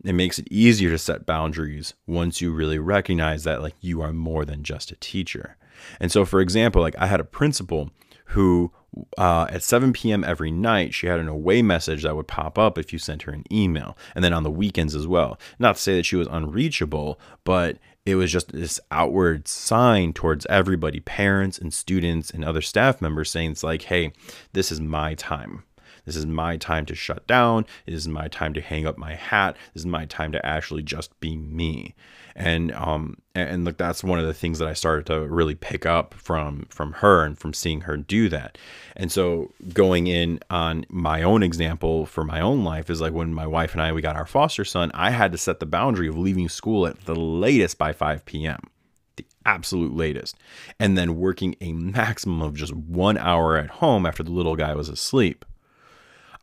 It 0.03 0.13
makes 0.13 0.37
it 0.37 0.49
easier 0.51 0.89
to 0.89 0.97
set 0.97 1.25
boundaries 1.25 1.93
once 2.05 2.41
you 2.41 2.51
really 2.51 2.77
recognize 2.77 3.45
that 3.45 3.61
like 3.61 3.75
you 3.79 4.01
are 4.01 4.11
more 4.11 4.43
than 4.43 4.63
just 4.63 4.91
a 4.91 4.97
teacher. 4.97 5.55
And 6.01 6.11
so 6.11 6.25
for 6.25 6.41
example, 6.41 6.81
like 6.81 6.95
I 6.99 7.07
had 7.07 7.21
a 7.21 7.25
principal 7.25 7.89
who 8.29 8.73
uh, 9.17 9.47
at 9.49 9.63
7 9.63 9.93
p.m. 9.93 10.23
every 10.23 10.51
night, 10.51 10.93
she 10.93 11.07
had 11.07 11.19
an 11.19 11.27
away 11.27 11.61
message 11.61 12.03
that 12.03 12.15
would 12.15 12.27
pop 12.27 12.57
up 12.57 12.77
if 12.77 12.93
you 12.93 12.99
sent 12.99 13.23
her 13.23 13.31
an 13.31 13.43
email, 13.51 13.97
and 14.13 14.23
then 14.23 14.33
on 14.33 14.43
the 14.43 14.51
weekends 14.51 14.95
as 14.95 15.07
well. 15.07 15.39
Not 15.59 15.75
to 15.75 15.81
say 15.81 15.95
that 15.95 16.05
she 16.05 16.15
was 16.15 16.27
unreachable, 16.29 17.19
but 17.43 17.77
it 18.05 18.15
was 18.15 18.31
just 18.31 18.51
this 18.51 18.79
outward 18.91 19.47
sign 19.47 20.13
towards 20.13 20.45
everybody, 20.47 20.99
parents 20.99 21.57
and 21.57 21.73
students 21.73 22.29
and 22.29 22.45
other 22.45 22.61
staff 22.61 23.01
members 23.01 23.31
saying, 23.31 23.51
it's 23.51 23.63
like, 23.63 23.83
hey, 23.83 24.13
this 24.53 24.71
is 24.71 24.79
my 24.79 25.15
time. 25.15 25.63
This 26.05 26.15
is 26.15 26.25
my 26.25 26.57
time 26.57 26.85
to 26.87 26.95
shut 26.95 27.25
down. 27.27 27.65
It 27.85 27.93
is 27.93 28.07
my 28.07 28.27
time 28.27 28.53
to 28.53 28.61
hang 28.61 28.85
up 28.85 28.97
my 28.97 29.15
hat. 29.15 29.57
This 29.73 29.81
is 29.81 29.85
my 29.85 30.05
time 30.05 30.31
to 30.31 30.45
actually 30.45 30.83
just 30.83 31.19
be 31.19 31.35
me. 31.35 31.95
And 32.35 32.71
um 32.73 33.17
and 33.33 33.65
look, 33.65 33.77
that's 33.77 34.03
one 34.03 34.19
of 34.19 34.25
the 34.25 34.33
things 34.33 34.59
that 34.59 34.67
I 34.67 34.73
started 34.73 35.05
to 35.07 35.21
really 35.27 35.55
pick 35.55 35.85
up 35.85 36.13
from 36.13 36.67
from 36.69 36.93
her 36.93 37.23
and 37.23 37.37
from 37.37 37.53
seeing 37.53 37.81
her 37.81 37.97
do 37.97 38.29
that. 38.29 38.57
And 38.95 39.11
so 39.11 39.51
going 39.73 40.07
in 40.07 40.39
on 40.49 40.85
my 40.89 41.23
own 41.23 41.43
example 41.43 42.05
for 42.05 42.23
my 42.23 42.41
own 42.41 42.63
life 42.63 42.89
is 42.89 43.01
like 43.01 43.13
when 43.13 43.33
my 43.33 43.47
wife 43.47 43.73
and 43.73 43.81
I 43.81 43.91
we 43.91 44.01
got 44.01 44.15
our 44.15 44.27
foster 44.27 44.65
son, 44.65 44.91
I 44.93 45.11
had 45.11 45.31
to 45.31 45.37
set 45.37 45.59
the 45.59 45.65
boundary 45.65 46.07
of 46.07 46.17
leaving 46.17 46.49
school 46.49 46.85
at 46.87 47.05
the 47.05 47.15
latest 47.15 47.77
by 47.77 47.93
5 47.93 48.25
p.m 48.25 48.59
the 49.15 49.25
absolute 49.45 49.95
latest, 49.95 50.35
and 50.79 50.97
then 50.97 51.17
working 51.17 51.55
a 51.61 51.73
maximum 51.73 52.41
of 52.41 52.55
just 52.55 52.73
one 52.73 53.17
hour 53.17 53.57
at 53.57 53.69
home 53.69 54.05
after 54.05 54.23
the 54.23 54.31
little 54.31 54.55
guy 54.55 54.73
was 54.75 54.89
asleep. 54.89 55.45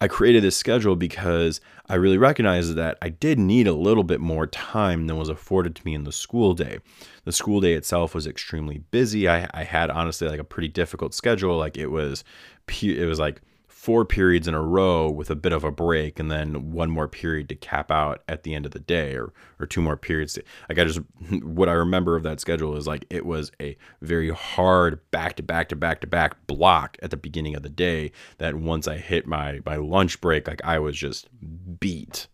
I 0.03 0.09
created 0.09 0.43
this 0.43 0.57
schedule 0.57 0.97
because 0.97 1.61
I 1.89 1.95
really 1.95 2.19
recognized 2.19 2.75
that 2.75 2.99
I 3.01 3.09
did 3.09 3.39
need 3.39 3.69
a 3.69 3.73
little 3.73 4.03
bit 4.03 4.19
more 4.19 4.49
time 4.49 5.07
than 5.07 5.17
was 5.17 5.29
afforded 5.29 5.77
to 5.77 5.87
me 5.87 5.95
in 5.95 6.03
the 6.03 6.11
school 6.11 6.55
day. 6.55 6.81
The 7.25 7.31
school 7.31 7.61
day 7.61 7.75
itself 7.75 8.13
was 8.13 8.27
extremely 8.27 8.79
busy. 8.91 9.29
I, 9.29 9.49
I 9.55 9.63
had 9.63 9.91
honestly 9.91 10.27
like 10.27 10.41
a 10.41 10.45
pretty 10.45 10.67
difficult 10.67 11.15
schedule. 11.15 11.57
Like 11.57 11.77
it 11.77 11.87
was, 11.87 12.25
it 12.83 13.07
was 13.07 13.21
like 13.21 13.43
four 13.83 14.05
periods 14.05 14.47
in 14.47 14.55
a 14.55 14.63
row 14.63 15.11
with 15.11 15.29
a 15.29 15.35
bit 15.35 15.53
of 15.53 15.65
a 15.65 15.73
break 15.73 16.21
and 16.21 16.31
then 16.31 16.71
one 16.71 16.89
more 16.89 17.09
period 17.09 17.49
to 17.49 17.55
cap 17.57 17.91
out 17.91 18.23
at 18.29 18.45
the 18.45 18.55
end 18.55 18.65
of 18.65 18.71
the 18.71 18.79
day 18.79 19.17
or 19.17 19.33
or 19.59 19.67
two 19.67 19.83
more 19.83 19.97
periods. 19.97 20.39
Like 20.69 20.79
i 20.79 20.85
just 20.85 21.01
what 21.43 21.69
i 21.69 21.73
remember 21.73 22.15
of 22.15 22.23
that 22.23 22.39
schedule 22.39 22.77
is 22.77 22.87
like 22.87 23.05
it 23.11 23.27
was 23.27 23.51
a 23.61 23.77
very 24.01 24.31
hard 24.31 25.01
back 25.11 25.35
to 25.35 25.43
back 25.43 25.69
to 25.71 25.75
back 25.75 26.01
to 26.03 26.07
back 26.07 26.47
block 26.47 26.97
at 27.03 27.11
the 27.11 27.17
beginning 27.17 27.57
of 27.57 27.65
the 27.65 27.69
day 27.69 28.13
that 28.39 28.55
once 28.55 28.87
i 28.87 28.99
hit 28.99 29.27
my 29.27 29.59
my 29.67 29.75
lunch 29.75 30.21
break 30.21 30.47
like 30.47 30.63
i 30.63 30.79
was 30.79 30.97
just 30.97 31.29
beat. 31.81 32.29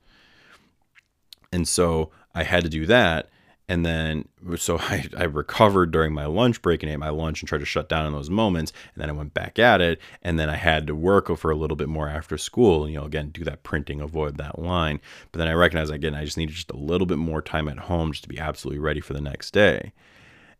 And 1.51 1.67
so 1.67 2.11
i 2.35 2.43
had 2.43 2.63
to 2.65 2.69
do 2.69 2.85
that 2.85 3.31
and 3.69 3.85
then, 3.85 4.27
so 4.57 4.79
I, 4.81 5.07
I 5.17 5.25
recovered 5.25 5.91
during 5.91 6.13
my 6.15 6.27
lunch 6.27 6.63
break 6.63 6.83
and 6.83 6.91
ate 6.91 6.99
my 6.99 7.11
lunch 7.11 7.43
and 7.43 7.49
tried 7.49 7.59
to 7.59 7.67
shut 7.67 7.89
down 7.89 8.07
in 8.07 8.13
those 8.13 8.31
moments. 8.31 8.73
And 8.95 9.03
then 9.03 9.11
I 9.11 9.13
went 9.13 9.35
back 9.35 9.59
at 9.59 9.81
it. 9.81 10.01
And 10.23 10.39
then 10.39 10.49
I 10.49 10.57
had 10.57 10.87
to 10.87 10.95
work 10.95 11.35
for 11.37 11.51
a 11.51 11.57
little 11.57 11.77
bit 11.77 11.89
more 11.89 12.09
after 12.09 12.39
school. 12.39 12.89
You 12.89 12.99
know, 12.99 13.05
again, 13.05 13.29
do 13.29 13.45
that 13.45 13.63
printing, 13.63 14.01
avoid 14.01 14.39
that 14.39 14.59
line. 14.59 15.01
But 15.31 15.39
then 15.39 15.49
I 15.49 15.53
recognized 15.53 15.93
again, 15.93 16.15
I 16.15 16.25
just 16.25 16.39
needed 16.39 16.55
just 16.55 16.71
a 16.71 16.77
little 16.77 17.07
bit 17.07 17.19
more 17.19 17.43
time 17.43 17.69
at 17.69 17.79
home 17.79 18.13
just 18.13 18.23
to 18.23 18.29
be 18.29 18.39
absolutely 18.39 18.81
ready 18.81 19.01
for 19.01 19.13
the 19.13 19.21
next 19.21 19.53
day. 19.53 19.93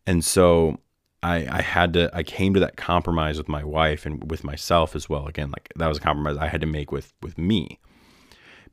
And 0.05 0.23
so 0.23 0.79
I, 1.23 1.47
I 1.49 1.61
had 1.61 1.93
to, 1.93 2.09
I 2.13 2.23
came 2.23 2.53
to 2.53 2.59
that 2.61 2.77
compromise 2.77 3.37
with 3.37 3.49
my 3.49 3.63
wife 3.63 4.05
and 4.05 4.29
with 4.29 4.43
myself 4.43 4.95
as 4.95 5.09
well. 5.09 5.27
Again, 5.27 5.49
like 5.51 5.71
that 5.75 5.87
was 5.87 5.97
a 5.97 6.01
compromise 6.01 6.37
I 6.37 6.47
had 6.47 6.61
to 6.61 6.67
make 6.67 6.91
with, 6.91 7.13
with 7.21 7.37
me 7.37 7.79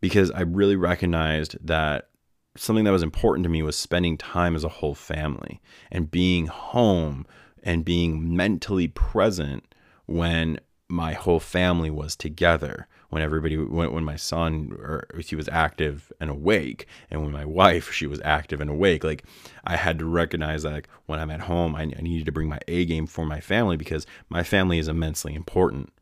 because 0.00 0.30
I 0.30 0.42
really 0.42 0.76
recognized 0.76 1.56
that 1.66 2.10
something 2.56 2.84
that 2.84 2.92
was 2.92 3.02
important 3.02 3.44
to 3.44 3.50
me 3.50 3.62
was 3.62 3.76
spending 3.76 4.16
time 4.16 4.54
as 4.54 4.64
a 4.64 4.68
whole 4.68 4.94
family 4.94 5.60
and 5.90 6.10
being 6.10 6.46
home 6.46 7.26
and 7.62 7.84
being 7.84 8.34
mentally 8.36 8.88
present 8.88 9.74
when 10.06 10.58
my 10.88 11.12
whole 11.12 11.40
family 11.40 11.90
was 11.90 12.14
together 12.14 12.86
when 13.10 13.22
everybody 13.22 13.56
when, 13.56 13.92
when 13.92 14.04
my 14.04 14.16
son 14.16 14.72
or 14.78 15.06
he 15.18 15.34
was 15.34 15.48
active 15.48 16.12
and 16.20 16.30
awake 16.30 16.86
and 17.10 17.22
when 17.22 17.32
my 17.32 17.44
wife 17.44 17.92
she 17.92 18.06
was 18.06 18.20
active 18.24 18.60
and 18.60 18.70
awake. 18.70 19.02
Like 19.02 19.24
i 19.64 19.76
had 19.76 19.98
to 19.98 20.04
recognize 20.04 20.62
that 20.62 20.72
like, 20.72 20.88
when 21.06 21.18
i'm 21.18 21.30
at 21.30 21.42
home 21.42 21.74
I, 21.74 21.82
I 21.82 22.02
needed 22.02 22.26
to 22.26 22.32
bring 22.32 22.48
my 22.48 22.60
a 22.68 22.84
game 22.84 23.06
for 23.06 23.26
my 23.26 23.40
family 23.40 23.76
because 23.76 24.06
my 24.28 24.42
family 24.42 24.78
is 24.78 24.88
immensely 24.88 25.34
important 25.34 25.92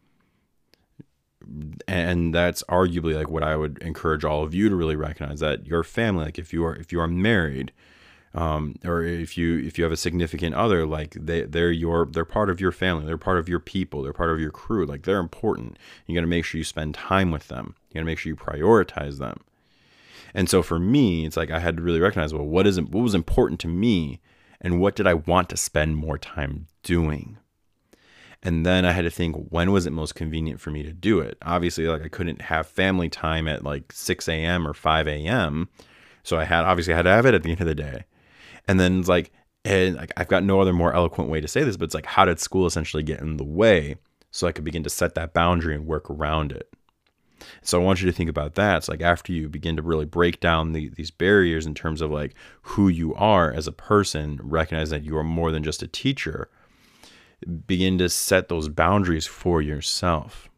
and 1.87 2.35
that's 2.35 2.63
arguably 2.65 3.15
like 3.15 3.29
what 3.29 3.43
I 3.43 3.57
would 3.57 3.79
encourage 3.79 4.25
all 4.25 4.43
of 4.43 4.55
you 4.55 4.69
to 4.69 4.77
really 4.77 4.97
recognize 4.97 5.41
that 5.41 5.67
your 5.67 5.83
family, 5.83 6.25
like 6.25 6.39
if 6.39 6.53
you 6.53 6.65
are 6.65 6.75
if 6.75 6.93
you 6.93 7.01
are 7.01 7.09
married, 7.09 7.73
um, 8.35 8.77
or 8.85 9.03
if 9.03 9.39
you 9.39 9.59
if 9.59 9.79
you 9.79 9.85
have 9.85 9.93
a 9.93 9.97
significant 9.97 10.55
other, 10.55 10.87
like 10.87 11.13
they 11.13 11.43
they're 11.43 11.71
your 11.71 12.07
they're 12.07 12.25
part 12.25 12.51
of 12.51 12.61
your 12.61 12.73
family, 12.73 13.07
they're 13.07 13.17
part 13.17 13.39
of 13.39 13.49
your 13.49 13.61
people, 13.61 14.03
they're 14.03 14.13
part 14.13 14.31
of 14.31 14.41
your 14.41 14.51
crew, 14.51 14.85
like 14.85 15.03
they're 15.03 15.21
important. 15.21 15.79
You 16.07 16.15
got 16.15 16.23
to 16.23 16.27
make 16.27 16.45
sure 16.45 16.59
you 16.59 16.65
spend 16.65 16.95
time 16.95 17.31
with 17.31 17.49
them. 17.49 17.77
You 17.91 17.95
got 17.95 18.01
to 18.01 18.07
make 18.07 18.19
sure 18.19 18.31
you 18.31 18.37
prioritize 18.37 19.19
them. 19.19 19.41
And 20.35 20.51
so 20.51 20.63
for 20.63 20.81
me, 20.81 21.25
it's 21.25 21.37
like 21.37 21.53
I 21.53 21.61
had 21.61 21.77
to 21.77 21.83
really 21.83 22.01
recognize 22.01 22.35
well, 22.35 22.45
what 22.45 22.67
is 22.67 22.81
what 22.81 23.03
was 23.03 23.15
important 23.15 23.61
to 23.61 23.69
me, 23.69 24.21
and 24.61 24.81
what 24.81 24.97
did 24.97 25.07
I 25.07 25.15
want 25.15 25.49
to 25.51 25.57
spend 25.57 25.97
more 25.97 26.19
time 26.19 26.67
doing. 26.83 27.39
And 28.45 28.67
then 28.67 28.85
I 28.85 28.93
had 28.93 29.03
to 29.03 29.11
think 29.11 29.37
when 29.49 29.73
was 29.73 29.87
it 29.87 29.91
most 29.91 30.15
convenient 30.15 30.61
for 30.61 30.71
me 30.71 30.83
to 30.83 30.93
do 30.93 31.19
it? 31.19 31.39
Obviously, 31.43 31.87
like 31.89 32.05
I 32.05 32.09
couldn't 32.09 32.43
have 32.43 32.67
family 32.67 33.09
time 33.09 33.49
at 33.49 33.65
like 33.65 33.91
6 33.91 34.29
a.m. 34.29 34.69
or 34.69 34.75
5 34.75 35.09
a.m. 35.09 35.69
So 36.23 36.39
I 36.39 36.45
had 36.45 36.65
obviously 36.65 36.93
I 36.93 36.97
had 36.97 37.03
to 37.05 37.11
have 37.11 37.25
it 37.25 37.35
at 37.35 37.43
the 37.43 37.51
end 37.51 37.63
of 37.63 37.67
the 37.67 37.75
day. 37.75 38.05
And 38.69 38.79
then 38.79 39.01
like, 39.03 39.33
and 39.65 39.97
like 39.97 40.13
I've 40.19 40.29
got 40.29 40.45
no 40.45 40.61
other 40.61 40.75
more 40.75 40.93
eloquent 40.93 41.31
way 41.31 41.41
to 41.41 41.49
say 41.49 41.65
this, 41.65 41.79
but 41.79 41.87
it's 41.87 41.95
like, 41.95 42.05
how 42.05 42.27
did 42.27 42.39
school 42.39 42.67
essentially 42.67 43.03
get 43.03 43.21
in 43.21 43.39
the 43.39 43.45
way 43.45 43.97
so 44.31 44.47
I 44.47 44.53
could 44.53 44.65
begin 44.65 44.83
to 44.85 44.91
set 44.91 45.15
that 45.15 45.33
boundary 45.33 45.75
and 45.75 45.87
work 45.87 46.11
around 46.11 46.53
it? 46.53 46.71
So 47.63 47.81
I 47.81 47.85
want 47.85 48.03
you 48.03 48.07
to 48.07 48.17
think 48.17 48.29
about 48.29 48.57
that. 48.57 48.79
It's 48.79 48.89
like 48.89 49.01
after 49.01 49.33
you 49.33 49.49
begin 49.49 49.77
to 49.77 49.83
really 49.83 50.05
break 50.05 50.41
down 50.41 50.73
the, 50.73 50.91
these 50.91 51.11
barriers 51.11 51.65
in 51.67 51.75
terms 51.75 52.03
of 52.03 52.11
like 52.11 52.35
who 52.63 52.89
you 52.89 53.15
are 53.15 53.51
as 53.51 53.67
a 53.67 53.73
person, 53.73 54.39
recognize 54.43 54.91
that 54.91 55.03
you 55.03 55.17
are 55.17 55.25
more 55.25 55.51
than 55.51 55.65
just 55.65 55.83
a 55.83 55.89
teacher 55.89 56.51
begin 57.67 57.99
to 57.99 58.09
set 58.09 58.49
those 58.49 58.69
boundaries 58.69 59.27
for 59.27 59.61
yourself. 59.61 60.49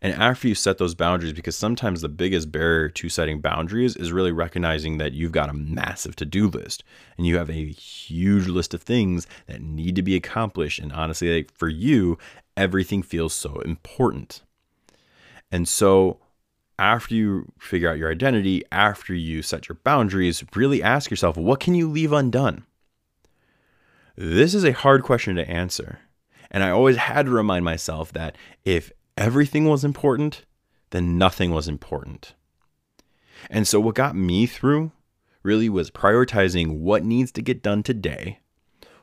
And 0.00 0.12
after 0.14 0.48
you 0.48 0.54
set 0.54 0.78
those 0.78 0.94
boundaries, 0.94 1.32
because 1.32 1.56
sometimes 1.56 2.00
the 2.00 2.08
biggest 2.08 2.52
barrier 2.52 2.88
to 2.90 3.08
setting 3.08 3.40
boundaries 3.40 3.96
is 3.96 4.12
really 4.12 4.32
recognizing 4.32 4.98
that 4.98 5.12
you've 5.12 5.32
got 5.32 5.48
a 5.48 5.54
massive 5.54 6.16
to 6.16 6.26
do 6.26 6.48
list 6.48 6.84
and 7.16 7.26
you 7.26 7.36
have 7.38 7.48
a 7.48 7.70
huge 7.70 8.46
list 8.46 8.74
of 8.74 8.82
things 8.82 9.26
that 9.46 9.62
need 9.62 9.96
to 9.96 10.02
be 10.02 10.16
accomplished. 10.16 10.78
And 10.78 10.92
honestly, 10.92 11.34
like 11.34 11.52
for 11.52 11.68
you, 11.68 12.18
everything 12.56 13.02
feels 13.02 13.32
so 13.32 13.60
important. 13.60 14.42
And 15.50 15.68
so, 15.68 16.18
after 16.78 17.14
you 17.14 17.52
figure 17.58 17.88
out 17.88 17.98
your 17.98 18.10
identity, 18.10 18.64
after 18.72 19.14
you 19.14 19.42
set 19.42 19.68
your 19.68 19.78
boundaries, 19.84 20.44
really 20.56 20.82
ask 20.82 21.10
yourself, 21.10 21.36
what 21.36 21.60
can 21.60 21.74
you 21.74 21.88
leave 21.88 22.12
undone? 22.12 22.64
This 24.16 24.54
is 24.54 24.64
a 24.64 24.72
hard 24.72 25.02
question 25.02 25.36
to 25.36 25.48
answer. 25.48 26.00
And 26.50 26.62
I 26.62 26.70
always 26.70 26.96
had 26.96 27.26
to 27.26 27.32
remind 27.32 27.64
myself 27.64 28.12
that 28.12 28.36
if 28.64 28.92
everything 29.16 29.68
was 29.68 29.84
important, 29.84 30.44
then 30.90 31.18
nothing 31.18 31.50
was 31.50 31.66
important. 31.66 32.34
And 33.50 33.66
so, 33.66 33.80
what 33.80 33.96
got 33.96 34.14
me 34.14 34.46
through 34.46 34.92
really 35.42 35.68
was 35.68 35.90
prioritizing 35.90 36.78
what 36.78 37.04
needs 37.04 37.32
to 37.32 37.42
get 37.42 37.62
done 37.62 37.82
today, 37.82 38.38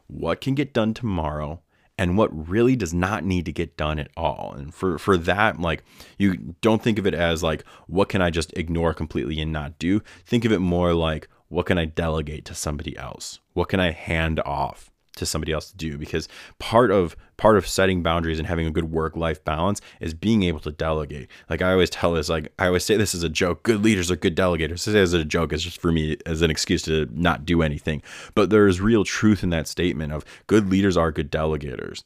what 0.08 0.42
can 0.42 0.56
get 0.56 0.74
done 0.74 0.94
tomorrow, 0.94 1.62
and 1.98 2.18
what 2.18 2.50
really 2.50 2.76
does 2.76 2.94
not 2.94 3.24
need 3.24 3.46
to 3.46 3.52
get 3.52 3.78
done 3.78 4.00
at 4.00 4.10
all. 4.16 4.54
And 4.58 4.74
for 4.74 4.98
for 4.98 5.18
that, 5.18 5.60
like 5.60 5.84
you 6.18 6.56
don't 6.62 6.82
think 6.82 6.98
of 6.98 7.06
it 7.06 7.14
as 7.14 7.44
like 7.44 7.64
what 7.88 8.10
can 8.10 8.22
I 8.22 8.30
just 8.30 8.54
ignore 8.58 8.94
completely 8.94 9.40
and 9.42 9.52
not 9.52 9.78
do? 9.78 10.02
Think 10.26 10.46
of 10.46 10.52
it 10.52 10.60
more 10.60 10.94
like 10.94 11.28
what 11.50 11.66
can 11.66 11.78
I 11.78 11.86
delegate 11.86 12.46
to 12.46 12.56
somebody 12.56 12.98
else? 12.98 13.40
What 13.54 13.68
can 13.68 13.80
I 13.80 13.92
hand 13.92 14.40
off? 14.40 14.91
To 15.16 15.26
somebody 15.26 15.52
else 15.52 15.72
to 15.72 15.78
do 15.78 15.98
because 15.98 16.28
part 16.60 16.92
of 16.92 17.16
part 17.38 17.58
of 17.58 17.68
setting 17.68 18.04
boundaries 18.04 18.40
and 18.40 18.48
having 18.48 18.66
a 18.66 18.72
good 18.72 18.92
work 18.92 19.16
life 19.16 19.44
balance 19.44 19.82
is 20.00 20.14
being 20.14 20.44
able 20.44 20.60
to 20.60 20.72
delegate. 20.72 21.28
Like 21.50 21.62
i 21.62 21.72
always 21.72 21.90
tell 21.90 22.14
this 22.14 22.30
like 22.30 22.52
i 22.60 22.68
always 22.68 22.86
say 22.86 22.96
this 22.96 23.14
as 23.14 23.24
a 23.24 23.30
joke. 23.30 23.64
Good 23.64 23.84
leaders 23.84 24.10
are 24.10 24.16
good 24.16 24.36
delegators. 24.36 24.86
This 24.86 24.96
as 24.96 25.14
a 25.14 25.26
joke. 25.26 25.52
Is 25.52 25.64
just 25.64 25.82
for 25.82 25.92
me 25.92 26.18
as 26.26 26.42
an 26.42 26.52
excuse 26.52 26.82
to 26.84 27.08
not 27.12 27.46
do 27.46 27.62
anything. 27.62 28.02
But 28.36 28.50
there 28.50 28.68
is 28.68 28.80
real 28.80 29.04
truth 29.04 29.44
in 29.44 29.50
that 29.50 29.68
statement 29.68 30.14
of 30.14 30.24
good 30.48 30.70
leaders 30.70 30.96
are 30.96 31.12
good 31.12 31.32
delegators. 31.32 32.04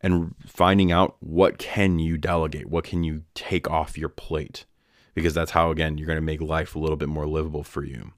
And 0.00 0.34
finding 0.46 0.90
out 0.90 1.16
what 1.20 1.58
can 1.58 1.98
you 1.98 2.16
delegate? 2.16 2.66
What 2.68 2.84
can 2.84 3.04
you 3.04 3.22
take 3.34 3.70
off 3.70 3.98
your 3.98 4.08
plate? 4.08 4.64
Because 5.14 5.34
that's 5.34 5.50
how 5.50 5.70
again 5.70 5.98
you're 5.98 6.06
going 6.06 6.16
to 6.16 6.22
make 6.22 6.40
life 6.40 6.74
a 6.74 6.78
little 6.78 6.96
bit 6.96 7.08
more 7.08 7.26
livable 7.26 7.62
for 7.62 7.84
you 7.84 8.12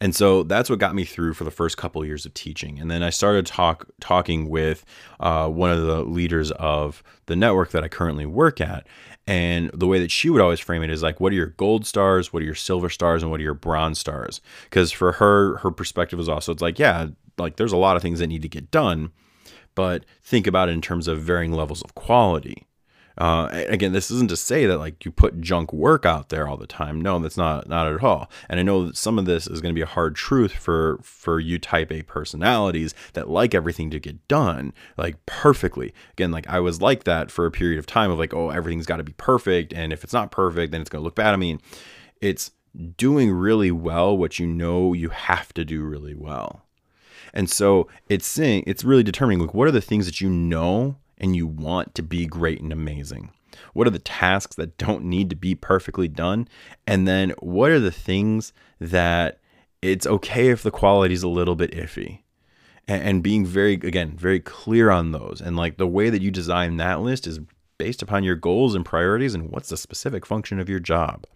and 0.00 0.14
so 0.14 0.42
that's 0.42 0.68
what 0.68 0.78
got 0.78 0.94
me 0.94 1.04
through 1.04 1.34
for 1.34 1.44
the 1.44 1.50
first 1.50 1.76
couple 1.76 2.02
of 2.02 2.08
years 2.08 2.26
of 2.26 2.34
teaching. 2.34 2.78
And 2.78 2.90
then 2.90 3.02
I 3.02 3.10
started 3.10 3.46
talk 3.46 3.88
talking 4.00 4.48
with 4.48 4.84
uh, 5.20 5.48
one 5.48 5.70
of 5.70 5.82
the 5.82 6.02
leaders 6.02 6.50
of 6.52 7.02
the 7.26 7.36
network 7.36 7.70
that 7.70 7.84
I 7.84 7.88
currently 7.88 8.26
work 8.26 8.60
at. 8.60 8.86
And 9.26 9.70
the 9.74 9.86
way 9.86 9.98
that 9.98 10.10
she 10.10 10.30
would 10.30 10.40
always 10.40 10.60
frame 10.60 10.82
it 10.82 10.90
is 10.90 11.02
like, 11.02 11.18
what 11.18 11.32
are 11.32 11.36
your 11.36 11.46
gold 11.46 11.84
stars? 11.84 12.32
What 12.32 12.42
are 12.42 12.46
your 12.46 12.54
silver 12.54 12.88
stars? 12.88 13.22
And 13.22 13.30
what 13.30 13.40
are 13.40 13.44
your 13.44 13.54
bronze 13.54 13.98
stars? 13.98 14.40
Because 14.64 14.92
for 14.92 15.12
her, 15.12 15.56
her 15.58 15.70
perspective 15.72 16.18
was 16.18 16.28
also, 16.28 16.52
it's 16.52 16.62
like, 16.62 16.78
yeah, 16.78 17.08
like 17.36 17.56
there's 17.56 17.72
a 17.72 17.76
lot 17.76 17.96
of 17.96 18.02
things 18.02 18.20
that 18.20 18.28
need 18.28 18.42
to 18.42 18.48
get 18.48 18.70
done, 18.70 19.10
but 19.74 20.04
think 20.22 20.46
about 20.46 20.68
it 20.68 20.72
in 20.72 20.80
terms 20.80 21.08
of 21.08 21.20
varying 21.20 21.52
levels 21.52 21.82
of 21.82 21.94
quality. 21.94 22.66
Uh, 23.18 23.48
again, 23.50 23.92
this 23.92 24.10
isn't 24.10 24.28
to 24.28 24.36
say 24.36 24.66
that 24.66 24.78
like 24.78 25.04
you 25.04 25.10
put 25.10 25.40
junk 25.40 25.72
work 25.72 26.04
out 26.04 26.28
there 26.28 26.46
all 26.46 26.56
the 26.56 26.66
time. 26.66 27.00
No, 27.00 27.18
that's 27.18 27.36
not 27.36 27.68
not 27.68 27.90
at 27.90 28.04
all. 28.04 28.30
And 28.48 28.60
I 28.60 28.62
know 28.62 28.86
that 28.86 28.96
some 28.96 29.18
of 29.18 29.24
this 29.24 29.46
is 29.46 29.60
going 29.60 29.74
to 29.74 29.78
be 29.78 29.82
a 29.82 29.86
hard 29.86 30.14
truth 30.14 30.52
for 30.52 30.98
for 31.02 31.40
you 31.40 31.58
type 31.58 31.90
A 31.90 32.02
personalities 32.02 32.94
that 33.14 33.30
like 33.30 33.54
everything 33.54 33.90
to 33.90 34.00
get 34.00 34.26
done 34.28 34.74
like 34.98 35.24
perfectly. 35.24 35.94
Again, 36.12 36.30
like 36.30 36.46
I 36.48 36.60
was 36.60 36.82
like 36.82 37.04
that 37.04 37.30
for 37.30 37.46
a 37.46 37.50
period 37.50 37.78
of 37.78 37.86
time 37.86 38.10
of 38.10 38.18
like, 38.18 38.34
oh, 38.34 38.50
everything's 38.50 38.86
got 38.86 38.98
to 38.98 39.04
be 39.04 39.14
perfect, 39.14 39.72
and 39.72 39.92
if 39.92 40.04
it's 40.04 40.12
not 40.12 40.30
perfect, 40.30 40.72
then 40.72 40.80
it's 40.82 40.90
going 40.90 41.00
to 41.00 41.04
look 41.04 41.14
bad. 41.14 41.32
I 41.32 41.36
mean, 41.36 41.60
it's 42.20 42.50
doing 42.96 43.32
really 43.32 43.70
well 43.70 44.16
what 44.16 44.38
you 44.38 44.46
know 44.46 44.92
you 44.92 45.08
have 45.08 45.54
to 45.54 45.64
do 45.64 45.82
really 45.82 46.14
well. 46.14 46.66
And 47.32 47.50
so 47.50 47.88
it's 48.08 48.26
saying 48.26 48.64
it's 48.66 48.84
really 48.84 49.02
determining 49.02 49.40
like 49.40 49.54
what 49.54 49.68
are 49.68 49.72
the 49.72 49.80
things 49.80 50.06
that 50.06 50.20
you 50.20 50.28
know 50.28 50.96
and 51.18 51.36
you 51.36 51.46
want 51.46 51.94
to 51.94 52.02
be 52.02 52.26
great 52.26 52.60
and 52.60 52.72
amazing? 52.72 53.30
What 53.72 53.86
are 53.86 53.90
the 53.90 53.98
tasks 53.98 54.56
that 54.56 54.78
don't 54.78 55.04
need 55.04 55.30
to 55.30 55.36
be 55.36 55.54
perfectly 55.54 56.08
done? 56.08 56.48
And 56.86 57.08
then 57.08 57.30
what 57.38 57.70
are 57.70 57.80
the 57.80 57.90
things 57.90 58.52
that 58.80 59.40
it's 59.80 60.06
okay 60.06 60.48
if 60.48 60.62
the 60.62 60.70
quality 60.70 61.14
is 61.14 61.22
a 61.22 61.28
little 61.28 61.56
bit 61.56 61.72
iffy? 61.72 62.20
And, 62.88 63.20
being 63.20 63.44
very, 63.44 63.72
again, 63.74 64.16
very 64.16 64.38
clear 64.38 64.90
on 64.90 65.10
those. 65.10 65.40
And 65.40 65.56
like 65.56 65.76
the 65.76 65.88
way 65.88 66.08
that 66.08 66.22
you 66.22 66.30
design 66.30 66.76
that 66.76 67.00
list 67.00 67.26
is 67.26 67.40
based 67.78 68.00
upon 68.00 68.22
your 68.22 68.36
goals 68.36 68.76
and 68.76 68.84
priorities 68.84 69.34
and 69.34 69.50
what's 69.50 69.70
the 69.70 69.76
specific 69.76 70.24
function 70.24 70.60
of 70.60 70.68
your 70.68 70.78
job 70.78 71.26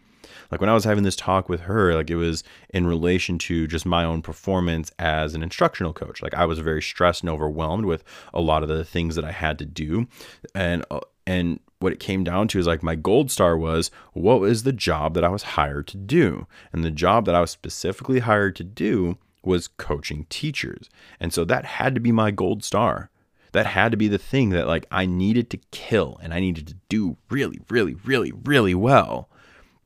like 0.50 0.60
when 0.60 0.70
I 0.70 0.74
was 0.74 0.84
having 0.84 1.04
this 1.04 1.16
talk 1.16 1.48
with 1.48 1.62
her, 1.62 1.94
like 1.94 2.10
it 2.10 2.16
was 2.16 2.42
in 2.70 2.86
relation 2.86 3.38
to 3.38 3.66
just 3.66 3.86
my 3.86 4.04
own 4.04 4.22
performance 4.22 4.90
as 4.98 5.34
an 5.34 5.42
instructional 5.42 5.92
coach. 5.92 6.22
Like 6.22 6.34
I 6.34 6.44
was 6.44 6.58
very 6.58 6.82
stressed 6.82 7.22
and 7.22 7.30
overwhelmed 7.30 7.84
with 7.84 8.04
a 8.34 8.40
lot 8.40 8.62
of 8.62 8.68
the 8.68 8.84
things 8.84 9.16
that 9.16 9.24
I 9.24 9.32
had 9.32 9.58
to 9.58 9.64
do, 9.64 10.06
and 10.54 10.84
uh, 10.90 11.00
and 11.26 11.60
what 11.78 11.92
it 11.92 12.00
came 12.00 12.24
down 12.24 12.48
to 12.48 12.58
is 12.58 12.66
like 12.66 12.82
my 12.82 12.94
gold 12.94 13.30
star 13.30 13.56
was 13.56 13.90
what 14.12 14.40
was 14.40 14.64
the 14.64 14.72
job 14.72 15.14
that 15.14 15.24
I 15.24 15.28
was 15.28 15.42
hired 15.42 15.86
to 15.88 15.96
do, 15.96 16.46
and 16.72 16.84
the 16.84 16.90
job 16.90 17.26
that 17.26 17.34
I 17.34 17.40
was 17.40 17.50
specifically 17.50 18.20
hired 18.20 18.56
to 18.56 18.64
do 18.64 19.18
was 19.42 19.68
coaching 19.68 20.26
teachers, 20.28 20.90
and 21.18 21.32
so 21.32 21.44
that 21.44 21.64
had 21.64 21.94
to 21.94 22.00
be 22.00 22.12
my 22.12 22.30
gold 22.30 22.64
star. 22.64 23.10
That 23.52 23.66
had 23.66 23.90
to 23.90 23.96
be 23.96 24.06
the 24.06 24.16
thing 24.16 24.50
that 24.50 24.68
like 24.68 24.86
I 24.92 25.06
needed 25.06 25.50
to 25.50 25.58
kill 25.72 26.20
and 26.22 26.32
I 26.32 26.38
needed 26.38 26.68
to 26.68 26.76
do 26.88 27.16
really, 27.30 27.58
really, 27.68 27.94
really, 27.94 28.30
really 28.30 28.76
well 28.76 29.28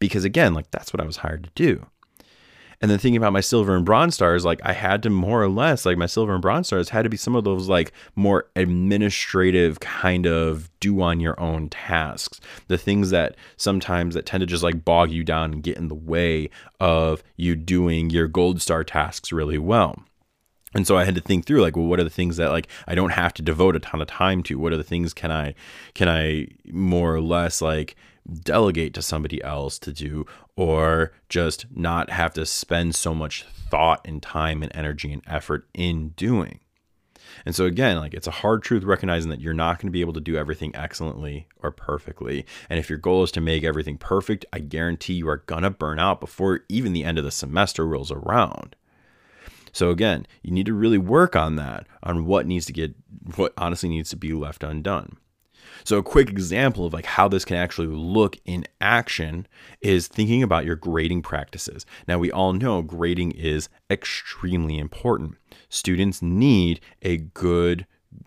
because 0.04 0.24
again, 0.24 0.54
like 0.54 0.70
that's 0.70 0.92
what 0.92 1.00
I 1.00 1.06
was 1.06 1.18
hired 1.18 1.44
to 1.44 1.50
do. 1.54 1.86
And 2.80 2.90
then 2.90 2.98
thinking 2.98 3.16
about 3.16 3.32
my 3.32 3.40
silver 3.40 3.74
and 3.74 3.84
bronze 3.84 4.14
stars, 4.14 4.44
like 4.44 4.60
I 4.62 4.72
had 4.72 5.02
to 5.04 5.10
more 5.10 5.42
or 5.42 5.48
less, 5.48 5.86
like 5.86 5.96
my 5.96 6.06
silver 6.06 6.34
and 6.34 6.42
bronze 6.42 6.66
stars 6.66 6.90
had 6.90 7.02
to 7.02 7.08
be 7.08 7.16
some 7.16 7.34
of 7.34 7.44
those 7.44 7.68
like 7.68 7.92
more 8.14 8.46
administrative 8.56 9.80
kind 9.80 10.26
of 10.26 10.70
do 10.80 11.00
on 11.00 11.20
your 11.20 11.38
own 11.40 11.70
tasks. 11.70 12.40
The 12.68 12.76
things 12.76 13.10
that 13.10 13.36
sometimes 13.56 14.14
that 14.14 14.26
tend 14.26 14.42
to 14.42 14.46
just 14.46 14.62
like 14.62 14.84
bog 14.84 15.10
you 15.10 15.24
down 15.24 15.52
and 15.52 15.62
get 15.62 15.78
in 15.78 15.88
the 15.88 15.94
way 15.94 16.50
of 16.80 17.22
you 17.36 17.56
doing 17.56 18.10
your 18.10 18.28
gold 18.28 18.60
star 18.60 18.84
tasks 18.84 19.32
really 19.32 19.58
well. 19.58 20.04
And 20.74 20.86
so 20.86 20.98
I 20.98 21.04
had 21.04 21.14
to 21.14 21.20
think 21.20 21.46
through 21.46 21.62
like, 21.62 21.76
well, 21.76 21.86
what 21.86 22.00
are 22.00 22.04
the 22.04 22.10
things 22.10 22.36
that 22.36 22.50
like 22.50 22.68
I 22.86 22.94
don't 22.94 23.12
have 23.12 23.32
to 23.34 23.42
devote 23.42 23.76
a 23.76 23.80
ton 23.80 24.02
of 24.02 24.08
time 24.08 24.42
to? 24.44 24.58
What 24.58 24.72
are 24.72 24.76
the 24.76 24.82
things 24.82 25.14
can 25.14 25.30
I 25.30 25.54
can 25.94 26.08
I 26.08 26.48
more 26.66 27.14
or 27.14 27.20
less 27.20 27.62
like 27.62 27.96
delegate 28.32 28.94
to 28.94 29.02
somebody 29.02 29.42
else 29.42 29.78
to 29.78 29.92
do 29.92 30.26
or 30.56 31.12
just 31.28 31.66
not 31.74 32.10
have 32.10 32.32
to 32.34 32.46
spend 32.46 32.94
so 32.94 33.14
much 33.14 33.44
thought 33.44 34.00
and 34.06 34.22
time 34.22 34.62
and 34.62 34.74
energy 34.74 35.12
and 35.12 35.22
effort 35.26 35.68
in 35.74 36.10
doing. 36.10 36.60
And 37.44 37.54
so 37.54 37.64
again, 37.64 37.98
like 37.98 38.14
it's 38.14 38.26
a 38.26 38.32
hard 38.32 38.62
truth 38.62 38.84
recognizing 38.84 39.30
that 39.30 39.40
you're 39.40 39.54
not 39.54 39.78
going 39.78 39.88
to 39.88 39.92
be 39.92 40.00
able 40.00 40.12
to 40.14 40.20
do 40.20 40.36
everything 40.36 40.74
excellently 40.74 41.48
or 41.62 41.70
perfectly. 41.70 42.46
And 42.70 42.78
if 42.78 42.88
your 42.88 42.98
goal 42.98 43.22
is 43.24 43.32
to 43.32 43.40
make 43.40 43.64
everything 43.64 43.98
perfect, 43.98 44.44
I 44.52 44.60
guarantee 44.60 45.14
you 45.14 45.28
are 45.28 45.38
going 45.38 45.62
to 45.62 45.70
burn 45.70 45.98
out 45.98 46.20
before 46.20 46.60
even 46.68 46.92
the 46.92 47.04
end 47.04 47.18
of 47.18 47.24
the 47.24 47.30
semester 47.30 47.86
rolls 47.86 48.12
around. 48.12 48.76
So 49.72 49.90
again, 49.90 50.26
you 50.42 50.52
need 50.52 50.66
to 50.66 50.74
really 50.74 50.98
work 50.98 51.34
on 51.34 51.56
that, 51.56 51.88
on 52.02 52.26
what 52.26 52.46
needs 52.46 52.66
to 52.66 52.72
get 52.72 52.94
what 53.34 53.52
honestly 53.58 53.88
needs 53.88 54.10
to 54.10 54.16
be 54.16 54.32
left 54.32 54.62
undone. 54.62 55.16
So 55.84 55.98
a 55.98 56.02
quick 56.02 56.30
example 56.30 56.86
of 56.86 56.92
like 56.92 57.04
how 57.04 57.28
this 57.28 57.44
can 57.44 57.56
actually 57.56 57.88
look 57.88 58.38
in 58.44 58.66
action 58.80 59.46
is 59.80 60.08
thinking 60.08 60.42
about 60.42 60.64
your 60.64 60.76
grading 60.76 61.22
practices. 61.22 61.86
Now 62.08 62.18
we 62.18 62.32
all 62.32 62.52
know 62.52 62.82
grading 62.82 63.32
is 63.32 63.68
extremely 63.90 64.78
important. 64.78 65.36
Students 65.68 66.22
need 66.22 66.80
a 67.02 67.18
good 67.18 67.86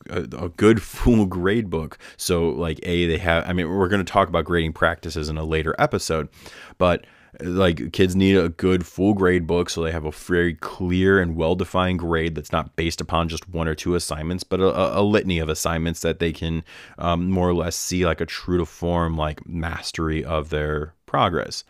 a, 0.09 0.49
good 0.49 0.81
full 0.81 1.25
grade 1.37 1.69
book. 1.69 1.97
So 2.15 2.49
like 2.49 2.79
a 2.83 3.07
they 3.07 3.17
have 3.17 3.47
I 3.47 3.53
mean 3.53 3.69
we're 3.69 3.87
going 3.87 4.05
to 4.05 4.11
talk 4.11 4.29
about 4.29 4.45
grading 4.45 4.73
practices 4.73 5.29
in 5.29 5.37
a 5.37 5.43
later 5.43 5.75
episode, 5.79 6.29
but 6.77 7.05
like 7.41 7.91
kids 7.91 8.15
need 8.15 8.35
a 8.35 8.49
good 8.49 8.85
full 8.85 9.13
grade 9.13 9.45
book 9.45 9.69
so 9.69 9.83
they 9.83 9.91
have 9.91 10.05
a 10.05 10.11
very 10.11 10.53
clear 10.55 11.19
and 11.19 11.35
well 11.35 11.55
defined 11.55 11.99
grade 11.99 12.35
that's 12.35 12.51
not 12.51 12.75
based 12.75 13.01
upon 13.01 13.29
just 13.29 13.47
one 13.49 13.67
or 13.67 13.75
two 13.75 13.95
assignments 13.95 14.43
but 14.43 14.59
a, 14.59 14.99
a 14.99 15.01
litany 15.01 15.37
of 15.39 15.49
assignments 15.49 16.01
that 16.01 16.19
they 16.19 16.31
can 16.31 16.63
um, 16.97 17.29
more 17.29 17.49
or 17.49 17.53
less 17.53 17.75
see 17.75 18.05
like 18.05 18.21
a 18.21 18.25
true 18.25 18.57
to 18.57 18.65
form 18.65 19.17
like 19.17 19.47
mastery 19.47 20.23
of 20.23 20.49
their 20.49 20.93
progress. 21.05 21.63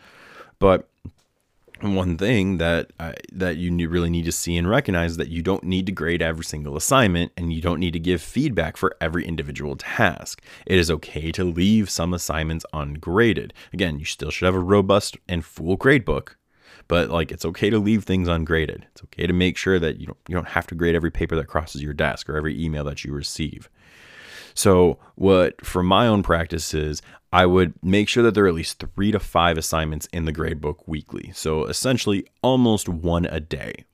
But 0.60 0.90
one 1.82 2.18
thing 2.18 2.58
that 2.58 2.92
that 3.32 3.58
you 3.58 3.90
really 3.90 4.10
need 4.10 4.26
to 4.26 4.32
see 4.32 4.58
and 4.58 4.70
recognize 4.70 5.12
is 5.12 5.18
that 5.18 5.30
you 5.30 5.42
don't 5.42 5.64
need 5.64 5.86
to 5.86 5.92
grade 5.92 6.22
every 6.22 6.46
single 6.46 6.76
assignment 6.76 7.32
and 7.38 7.54
you 7.54 7.62
don't 7.62 7.80
need 7.80 7.94
to 7.94 8.00
give 8.00 8.22
feedback 8.22 8.78
for 8.78 8.96
every 9.00 9.26
individual 9.26 9.76
task. 9.76 10.42
It 10.66 10.78
is 10.78 10.92
okay 10.92 11.32
to 11.34 11.44
leave 11.44 11.90
some 11.90 12.14
assignments 12.14 12.66
ungraded. 12.74 13.54
Again, 13.74 14.00
you 14.00 14.06
still 14.06 14.32
should 14.32 14.46
have 14.46 14.56
a 14.56 14.60
robust 14.60 15.18
and 15.28 15.44
full 15.46 15.76
grade 15.76 16.06
book, 16.06 16.38
but 16.88 17.10
like 17.10 17.32
it's 17.32 17.46
okay 17.46 17.70
to 17.70 17.80
leave 17.80 18.04
things 18.04 18.28
ungraded. 18.28 18.86
It's 18.92 19.04
okay 19.04 19.28
to 19.28 19.34
make 19.34 19.58
sure 19.58 19.80
that 19.80 20.00
you 20.00 20.08
don't 20.08 20.20
you 20.28 20.36
don't 20.36 20.50
have 20.50 20.68
to 20.68 20.76
grade 20.76 20.96
every 20.96 21.12
paper 21.12 21.36
that 21.36 21.48
crosses 21.48 21.82
your 21.82 21.94
desk 21.94 22.30
or 22.30 22.38
every 22.38 22.62
email 22.64 22.84
that 22.86 23.04
you 23.04 23.14
receive. 23.14 23.70
So, 24.58 24.98
what 25.14 25.64
for 25.64 25.84
my 25.84 26.08
own 26.08 26.24
practice 26.24 26.74
is, 26.74 27.04
I 27.32 27.46
would 27.46 27.76
make 27.84 28.10
sure 28.10 28.24
that 28.24 28.34
there 28.34 28.46
are 28.46 28.48
at 28.48 28.56
least 28.56 28.84
three 28.96 29.12
to 29.12 29.20
five 29.20 29.56
assignments 29.56 30.08
in 30.08 30.26
the 30.26 30.34
gradebook 30.34 30.80
weekly. 30.88 31.32
So, 31.36 31.66
essentially, 31.66 32.26
almost 32.42 32.90
one 32.90 33.26
a 33.26 33.40
day. 33.40 33.86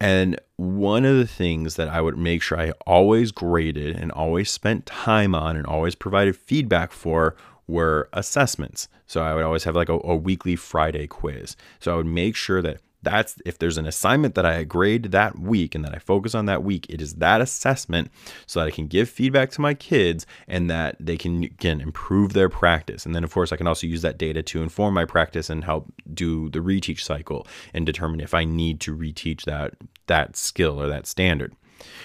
And 0.00 0.40
one 0.56 1.04
of 1.04 1.16
the 1.16 1.28
things 1.28 1.76
that 1.76 1.88
I 1.88 2.00
would 2.00 2.18
make 2.18 2.42
sure 2.42 2.58
I 2.58 2.72
always 2.84 3.30
graded 3.30 3.94
and 3.94 4.10
always 4.10 4.50
spent 4.50 4.84
time 4.84 5.32
on 5.32 5.56
and 5.56 5.64
always 5.64 5.94
provided 5.94 6.36
feedback 6.36 6.90
for 6.90 7.36
were 7.68 8.08
assessments. 8.12 8.88
So 9.06 9.22
I 9.22 9.32
would 9.32 9.44
always 9.44 9.62
have 9.62 9.76
like 9.76 9.88
a, 9.88 10.00
a, 10.02 10.16
weekly 10.16 10.56
Friday 10.56 11.06
quiz. 11.06 11.56
So 11.78 11.92
I 11.92 11.96
would 11.96 12.06
make 12.06 12.34
sure 12.34 12.60
that 12.62 12.80
that's 13.04 13.36
if 13.44 13.58
there's 13.58 13.78
an 13.78 13.86
assignment 13.86 14.34
that 14.34 14.46
I 14.46 14.64
grade 14.64 15.12
that 15.12 15.38
week 15.38 15.74
and 15.74 15.84
that 15.84 15.94
I 15.94 15.98
focus 15.98 16.34
on 16.34 16.46
that 16.46 16.62
week, 16.62 16.86
it 16.88 17.00
is 17.00 17.14
that 17.14 17.40
assessment 17.40 18.10
so 18.46 18.60
that 18.60 18.66
I 18.66 18.70
can 18.70 18.86
give 18.86 19.08
feedback 19.08 19.50
to 19.52 19.60
my 19.60 19.74
kids 19.74 20.26
and 20.48 20.70
that 20.70 20.96
they 20.98 21.16
can 21.16 21.48
can 21.50 21.80
improve 21.80 22.32
their 22.32 22.48
practice. 22.48 23.06
And 23.06 23.14
then 23.14 23.24
of 23.24 23.32
course 23.32 23.52
I 23.52 23.56
can 23.56 23.66
also 23.66 23.86
use 23.86 24.02
that 24.02 24.18
data 24.18 24.42
to 24.42 24.62
inform 24.62 24.94
my 24.94 25.04
practice 25.04 25.50
and 25.50 25.64
help 25.64 25.92
do 26.12 26.48
the 26.50 26.60
reteach 26.60 27.00
cycle 27.00 27.46
and 27.72 27.86
determine 27.86 28.20
if 28.20 28.34
I 28.34 28.44
need 28.44 28.80
to 28.80 28.96
reteach 28.96 29.44
that 29.44 29.74
that 30.06 30.36
skill 30.36 30.80
or 30.80 30.88
that 30.88 31.06
standard. 31.06 31.54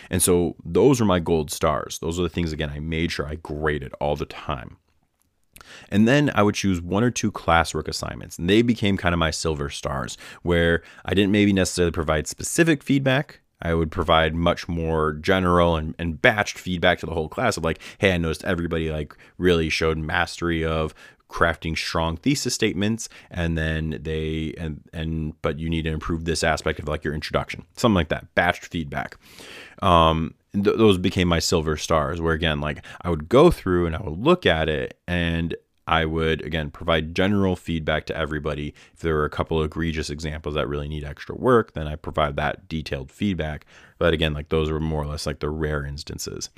And 0.09 0.21
so 0.21 0.55
those 0.65 0.99
are 0.99 1.05
my 1.05 1.19
gold 1.19 1.51
stars. 1.51 1.99
Those 1.99 2.19
are 2.19 2.23
the 2.23 2.29
things 2.29 2.51
again 2.51 2.69
I 2.69 2.79
made 2.79 3.11
sure 3.11 3.25
I 3.27 3.35
graded 3.35 3.93
all 3.99 4.15
the 4.15 4.25
time. 4.25 4.77
And 5.89 6.07
then 6.07 6.31
I 6.35 6.43
would 6.43 6.55
choose 6.55 6.81
one 6.81 7.03
or 7.03 7.11
two 7.11 7.31
classwork 7.31 7.87
assignments. 7.87 8.37
And 8.37 8.49
they 8.49 8.61
became 8.61 8.97
kind 8.97 9.13
of 9.13 9.19
my 9.19 9.31
silver 9.31 9.69
stars, 9.69 10.17
where 10.43 10.81
I 11.05 11.13
didn't 11.13 11.31
maybe 11.31 11.53
necessarily 11.53 11.91
provide 11.91 12.27
specific 12.27 12.83
feedback. 12.83 13.41
I 13.61 13.73
would 13.73 13.91
provide 13.91 14.35
much 14.35 14.69
more 14.69 15.13
general 15.13 15.75
and, 15.75 15.93
and 15.99 16.21
batched 16.21 16.57
feedback 16.57 16.99
to 16.99 17.05
the 17.05 17.13
whole 17.13 17.27
class 17.27 17.57
of 17.57 17.63
like, 17.63 17.79
hey, 17.97 18.13
I 18.13 18.17
noticed 18.17 18.45
everybody 18.45 18.89
like 18.89 19.13
really 19.37 19.69
showed 19.69 19.97
mastery 19.97 20.63
of 20.63 20.93
crafting 21.29 21.77
strong 21.77 22.17
thesis 22.17 22.55
statements 22.55 23.07
and 23.29 23.57
then 23.57 23.99
they 24.01 24.53
and 24.57 24.81
and 24.93 25.39
but 25.43 25.59
you 25.59 25.69
need 25.69 25.83
to 25.83 25.91
improve 25.91 26.25
this 26.25 26.43
aspect 26.43 26.79
of 26.79 26.87
like 26.87 27.03
your 27.03 27.13
introduction 27.13 27.63
something 27.77 27.95
like 27.95 28.09
that 28.09 28.25
batched 28.33 28.65
feedback 28.65 29.15
um 29.83 30.33
th- 30.53 30.77
those 30.77 30.97
became 30.97 31.27
my 31.27 31.39
silver 31.39 31.77
stars 31.77 32.21
where 32.21 32.33
again 32.33 32.59
like 32.59 32.83
i 33.01 33.09
would 33.09 33.29
go 33.29 33.51
through 33.51 33.85
and 33.85 33.95
i 33.95 34.01
would 34.01 34.17
look 34.19 34.45
at 34.45 34.69
it 34.69 34.99
and 35.07 35.55
I 35.89 36.05
would 36.05 36.45
again 36.45 36.69
provide 36.69 37.15
general 37.15 37.55
feedback 37.55 38.05
to 38.05 38.15
everybody. 38.15 38.75
If 38.93 38.99
there 38.99 39.15
were 39.15 39.25
a 39.25 39.29
couple 39.29 39.57
of 39.57 39.65
egregious 39.65 40.11
examples 40.11 40.53
that 40.53 40.67
really 40.67 40.87
need 40.87 41.03
extra 41.03 41.33
work, 41.35 41.73
then 41.73 41.87
I 41.87 41.95
provide 41.95 42.35
that 42.35 42.69
detailed 42.69 43.11
feedback. 43.11 43.65
But 43.97 44.13
again, 44.13 44.33
like 44.33 44.49
those 44.49 44.69
were 44.69 44.79
more 44.79 45.01
or 45.01 45.07
less 45.07 45.25
like 45.25 45.39
the 45.39 45.49
rare 45.49 45.83
instances. 45.83 46.51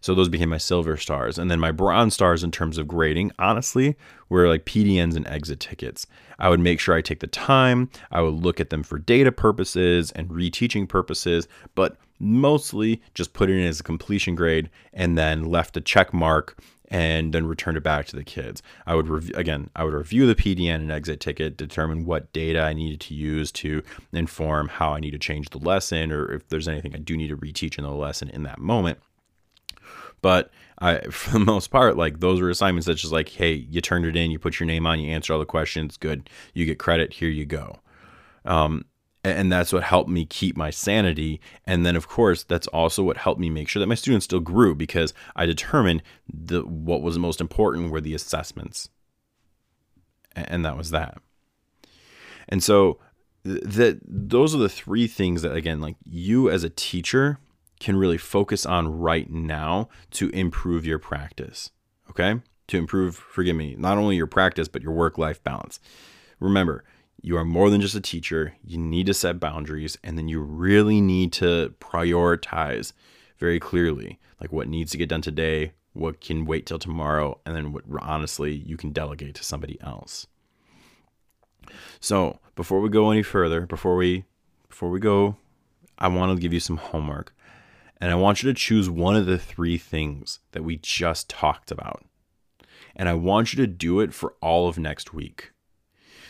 So 0.00 0.14
those 0.14 0.30
became 0.30 0.48
my 0.48 0.56
silver 0.56 0.96
stars. 0.96 1.38
And 1.38 1.50
then 1.50 1.60
my 1.60 1.70
bronze 1.70 2.14
stars 2.14 2.42
in 2.42 2.50
terms 2.50 2.78
of 2.78 2.88
grading, 2.88 3.32
honestly, 3.38 3.94
were 4.30 4.48
like 4.48 4.64
PDNs 4.64 5.16
and 5.16 5.28
exit 5.28 5.60
tickets. 5.60 6.06
I 6.38 6.48
would 6.48 6.58
make 6.58 6.80
sure 6.80 6.94
I 6.94 7.02
take 7.02 7.20
the 7.20 7.26
time, 7.26 7.90
I 8.10 8.22
would 8.22 8.42
look 8.42 8.58
at 8.58 8.70
them 8.70 8.82
for 8.82 8.98
data 8.98 9.30
purposes 9.30 10.12
and 10.12 10.30
reteaching 10.30 10.88
purposes, 10.88 11.46
but 11.74 11.98
mostly 12.18 13.02
just 13.12 13.34
put 13.34 13.50
it 13.50 13.58
in 13.58 13.66
as 13.66 13.80
a 13.80 13.84
completion 13.84 14.34
grade 14.34 14.70
and 14.94 15.18
then 15.18 15.44
left 15.44 15.76
a 15.76 15.80
check 15.82 16.14
mark 16.14 16.58
and 16.88 17.32
then 17.32 17.46
return 17.46 17.76
it 17.76 17.82
back 17.82 18.06
to 18.06 18.16
the 18.16 18.24
kids. 18.24 18.62
I 18.86 18.94
would 18.94 19.08
rev- 19.08 19.30
again, 19.34 19.70
I 19.76 19.84
would 19.84 19.94
review 19.94 20.26
the 20.26 20.34
PDN 20.34 20.76
and 20.76 20.90
exit 20.90 21.20
ticket, 21.20 21.56
determine 21.56 22.04
what 22.04 22.32
data 22.32 22.60
I 22.60 22.72
needed 22.72 23.00
to 23.00 23.14
use 23.14 23.52
to 23.52 23.82
inform 24.12 24.68
how 24.68 24.92
I 24.92 25.00
need 25.00 25.12
to 25.12 25.18
change 25.18 25.50
the 25.50 25.58
lesson, 25.58 26.10
or 26.10 26.32
if 26.32 26.48
there's 26.48 26.68
anything 26.68 26.94
I 26.94 26.98
do 26.98 27.16
need 27.16 27.28
to 27.28 27.36
reteach 27.36 27.78
in 27.78 27.84
the 27.84 27.90
lesson 27.90 28.30
in 28.30 28.42
that 28.44 28.58
moment. 28.58 28.98
But 30.22 30.50
I, 30.78 31.00
for 31.10 31.30
the 31.32 31.38
most 31.38 31.68
part, 31.68 31.96
like 31.96 32.20
those 32.20 32.40
were 32.40 32.50
assignments 32.50 32.86
that's 32.86 33.00
just 33.00 33.12
like, 33.12 33.28
hey, 33.28 33.52
you 33.52 33.80
turned 33.80 34.06
it 34.06 34.16
in, 34.16 34.30
you 34.30 34.38
put 34.38 34.58
your 34.58 34.66
name 34.66 34.86
on, 34.86 35.00
you 35.00 35.10
answer 35.10 35.32
all 35.32 35.38
the 35.38 35.46
questions, 35.46 35.96
good, 35.96 36.28
you 36.54 36.64
get 36.66 36.78
credit, 36.78 37.12
here 37.12 37.28
you 37.28 37.44
go. 37.44 37.80
Um, 38.44 38.84
and 39.24 39.50
that's 39.52 39.72
what 39.72 39.82
helped 39.82 40.08
me 40.08 40.24
keep 40.24 40.56
my 40.56 40.70
sanity. 40.70 41.40
And 41.66 41.84
then 41.84 41.96
of 41.96 42.08
course 42.08 42.42
that's 42.44 42.66
also 42.68 43.02
what 43.02 43.16
helped 43.16 43.40
me 43.40 43.50
make 43.50 43.68
sure 43.68 43.80
that 43.80 43.86
my 43.86 43.94
students 43.94 44.24
still 44.24 44.40
grew 44.40 44.74
because 44.74 45.12
i 45.36 45.46
determined 45.46 46.02
the 46.32 46.62
what 46.62 47.02
was 47.02 47.18
most 47.18 47.40
important 47.40 47.90
were 47.90 48.00
the 48.00 48.14
assessments. 48.14 48.88
And 50.34 50.64
that 50.64 50.76
was 50.76 50.90
that. 50.90 51.18
And 52.48 52.62
so 52.62 52.98
that 53.44 54.00
those 54.04 54.54
are 54.54 54.58
the 54.58 54.68
three 54.68 55.06
things 55.06 55.42
that 55.42 55.54
again 55.54 55.80
like 55.80 55.96
you 56.04 56.50
as 56.50 56.64
a 56.64 56.70
teacher 56.70 57.38
can 57.80 57.96
really 57.96 58.18
focus 58.18 58.66
on 58.66 58.98
right 58.98 59.30
now 59.30 59.88
to 60.10 60.28
improve 60.30 60.84
your 60.84 60.98
practice 60.98 61.70
okay? 62.10 62.40
To 62.68 62.76
improve 62.76 63.16
forgive 63.16 63.56
me 63.56 63.74
not 63.78 63.98
only 63.98 64.16
your 64.16 64.26
practice 64.26 64.68
but 64.68 64.82
your 64.82 64.92
work 64.92 65.18
life 65.18 65.42
balance. 65.42 65.80
Remember 66.40 66.84
you 67.20 67.36
are 67.36 67.44
more 67.44 67.70
than 67.70 67.80
just 67.80 67.94
a 67.94 68.00
teacher. 68.00 68.54
You 68.64 68.78
need 68.78 69.06
to 69.06 69.14
set 69.14 69.40
boundaries 69.40 69.98
and 70.04 70.16
then 70.16 70.28
you 70.28 70.40
really 70.40 71.00
need 71.00 71.32
to 71.34 71.74
prioritize 71.80 72.92
very 73.38 73.58
clearly 73.60 74.18
like 74.40 74.52
what 74.52 74.68
needs 74.68 74.92
to 74.92 74.98
get 74.98 75.08
done 75.08 75.22
today, 75.22 75.72
what 75.92 76.20
can 76.20 76.44
wait 76.44 76.66
till 76.66 76.78
tomorrow, 76.78 77.40
and 77.44 77.56
then 77.56 77.72
what 77.72 77.84
honestly 78.00 78.54
you 78.54 78.76
can 78.76 78.92
delegate 78.92 79.34
to 79.34 79.44
somebody 79.44 79.78
else. 79.80 80.26
So, 82.00 82.38
before 82.54 82.80
we 82.80 82.88
go 82.88 83.10
any 83.10 83.22
further, 83.22 83.66
before 83.66 83.96
we 83.96 84.24
before 84.68 84.90
we 84.90 85.00
go, 85.00 85.36
I 85.98 86.08
want 86.08 86.36
to 86.36 86.40
give 86.40 86.52
you 86.52 86.60
some 86.60 86.76
homework. 86.76 87.34
And 88.00 88.12
I 88.12 88.14
want 88.14 88.42
you 88.42 88.48
to 88.50 88.58
choose 88.58 88.88
one 88.88 89.16
of 89.16 89.26
the 89.26 89.38
three 89.38 89.76
things 89.76 90.38
that 90.52 90.62
we 90.62 90.76
just 90.76 91.28
talked 91.28 91.72
about. 91.72 92.04
And 92.94 93.08
I 93.08 93.14
want 93.14 93.52
you 93.52 93.56
to 93.56 93.66
do 93.66 93.98
it 94.00 94.14
for 94.14 94.34
all 94.40 94.68
of 94.68 94.78
next 94.78 95.12
week. 95.12 95.50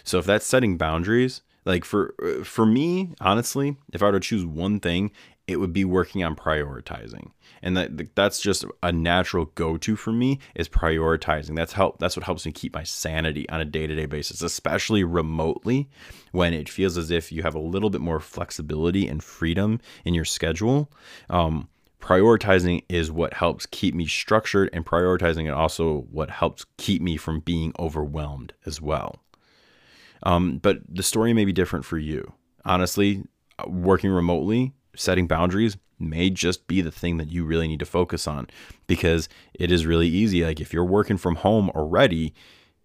So 0.08 0.18
if 0.18 0.24
that's 0.24 0.46
setting 0.46 0.78
boundaries, 0.78 1.42
like 1.66 1.84
for 1.84 2.14
for 2.42 2.64
me, 2.64 3.14
honestly, 3.20 3.76
if 3.92 4.02
I 4.02 4.06
were 4.06 4.12
to 4.12 4.20
choose 4.20 4.46
one 4.46 4.80
thing, 4.80 5.10
it 5.46 5.60
would 5.60 5.72
be 5.72 5.84
working 5.84 6.24
on 6.24 6.34
prioritizing. 6.34 7.32
And 7.62 7.76
that 7.76 8.14
that's 8.14 8.40
just 8.40 8.64
a 8.82 8.90
natural 8.90 9.46
go-to 9.54 9.96
for 9.96 10.12
me 10.12 10.38
is 10.54 10.66
prioritizing. 10.68 11.56
That's 11.56 11.74
help 11.74 11.98
that's 11.98 12.16
what 12.16 12.24
helps 12.24 12.46
me 12.46 12.52
keep 12.52 12.72
my 12.72 12.84
sanity 12.84 13.46
on 13.50 13.60
a 13.60 13.66
day-to-day 13.66 14.06
basis, 14.06 14.40
especially 14.40 15.04
remotely 15.04 15.90
when 16.32 16.54
it 16.54 16.70
feels 16.70 16.96
as 16.96 17.10
if 17.10 17.30
you 17.30 17.42
have 17.42 17.54
a 17.54 17.60
little 17.60 17.90
bit 17.90 18.00
more 18.00 18.20
flexibility 18.20 19.06
and 19.06 19.22
freedom 19.22 19.78
in 20.06 20.14
your 20.14 20.24
schedule. 20.24 20.90
Um, 21.28 21.68
prioritizing 22.00 22.84
is 22.88 23.12
what 23.12 23.34
helps 23.34 23.66
keep 23.66 23.94
me 23.94 24.06
structured 24.06 24.70
and 24.72 24.86
prioritizing 24.86 25.48
is 25.48 25.52
also 25.52 26.06
what 26.10 26.30
helps 26.30 26.64
keep 26.78 27.02
me 27.02 27.18
from 27.18 27.40
being 27.40 27.74
overwhelmed 27.78 28.54
as 28.64 28.80
well 28.80 29.16
um, 30.22 30.59
but 30.59 30.78
the 30.88 31.02
story 31.02 31.33
may 31.33 31.44
be 31.44 31.52
different 31.52 31.85
for 31.85 31.98
you. 31.98 32.33
Honestly, 32.64 33.24
working 33.66 34.11
remotely, 34.11 34.72
setting 34.94 35.26
boundaries 35.26 35.76
may 35.98 36.31
just 36.31 36.66
be 36.66 36.81
the 36.81 36.92
thing 36.92 37.16
that 37.16 37.31
you 37.31 37.44
really 37.44 37.68
need 37.68 37.81
to 37.81 37.87
focus 37.87 38.26
on 38.26 38.48
because 38.87 39.28
it 39.54 39.72
is 39.72 39.87
really 39.87 40.09
easy. 40.09 40.44
Like 40.44 40.61
if 40.61 40.72
you're 40.72 40.85
working 40.85 41.16
from 41.16 41.37
home 41.37 41.70
already, 41.70 42.35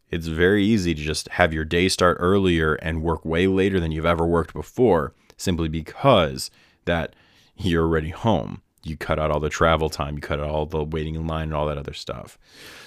it's 0.09 0.27
very 0.27 0.63
easy 0.63 0.93
to 0.93 1.01
just 1.01 1.27
have 1.29 1.53
your 1.53 1.65
day 1.65 1.89
start 1.89 2.17
earlier 2.19 2.75
and 2.75 3.03
work 3.03 3.25
way 3.25 3.47
later 3.47 3.79
than 3.79 3.91
you've 3.91 4.05
ever 4.05 4.25
worked 4.25 4.53
before 4.53 5.13
simply 5.37 5.67
because 5.67 6.51
that 6.85 7.15
you're 7.55 7.83
already 7.83 8.09
home. 8.09 8.61
You 8.83 8.97
cut 8.97 9.17
out 9.17 9.31
all 9.31 9.39
the 9.39 9.49
travel 9.49 9.89
time, 9.89 10.15
you 10.15 10.21
cut 10.21 10.39
out 10.39 10.49
all 10.49 10.65
the 10.65 10.83
waiting 10.83 11.15
in 11.15 11.25
line 11.25 11.43
and 11.43 11.53
all 11.53 11.67
that 11.67 11.77
other 11.77 11.93
stuff. 11.93 12.37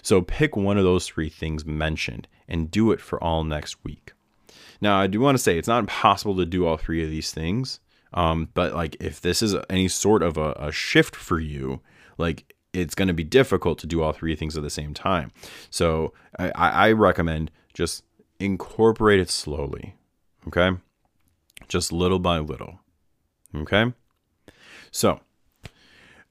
So 0.02 0.20
pick 0.20 0.56
one 0.56 0.76
of 0.76 0.84
those 0.84 1.06
three 1.06 1.30
things 1.30 1.64
mentioned 1.64 2.28
and 2.46 2.70
do 2.70 2.92
it 2.92 3.00
for 3.00 3.22
all 3.22 3.44
next 3.44 3.82
week. 3.82 4.12
Now, 4.80 4.98
I 4.98 5.06
do 5.06 5.20
want 5.20 5.36
to 5.36 5.42
say 5.42 5.58
it's 5.58 5.68
not 5.68 5.80
impossible 5.80 6.36
to 6.36 6.46
do 6.46 6.66
all 6.66 6.76
three 6.76 7.02
of 7.02 7.10
these 7.10 7.32
things. 7.32 7.80
Um, 8.12 8.48
but 8.54 8.74
like 8.74 8.96
if 9.00 9.20
this 9.20 9.42
is 9.42 9.54
any 9.68 9.88
sort 9.88 10.22
of 10.22 10.36
a, 10.36 10.52
a 10.52 10.72
shift 10.72 11.14
for 11.14 11.38
you, 11.38 11.80
like 12.18 12.54
it's 12.72 12.94
going 12.94 13.08
to 13.08 13.14
be 13.14 13.24
difficult 13.24 13.78
to 13.80 13.86
do 13.86 14.02
all 14.02 14.12
three 14.12 14.36
things 14.36 14.56
at 14.56 14.62
the 14.62 14.70
same 14.70 14.94
time. 14.94 15.32
So 15.70 16.12
I, 16.38 16.50
I 16.54 16.92
recommend 16.92 17.50
just 17.74 18.04
incorporate 18.38 19.20
it 19.20 19.30
slowly. 19.30 19.94
Okay. 20.46 20.70
Just 21.68 21.92
little 21.92 22.18
by 22.18 22.38
little. 22.38 22.80
Okay. 23.54 23.92
So, 24.90 25.20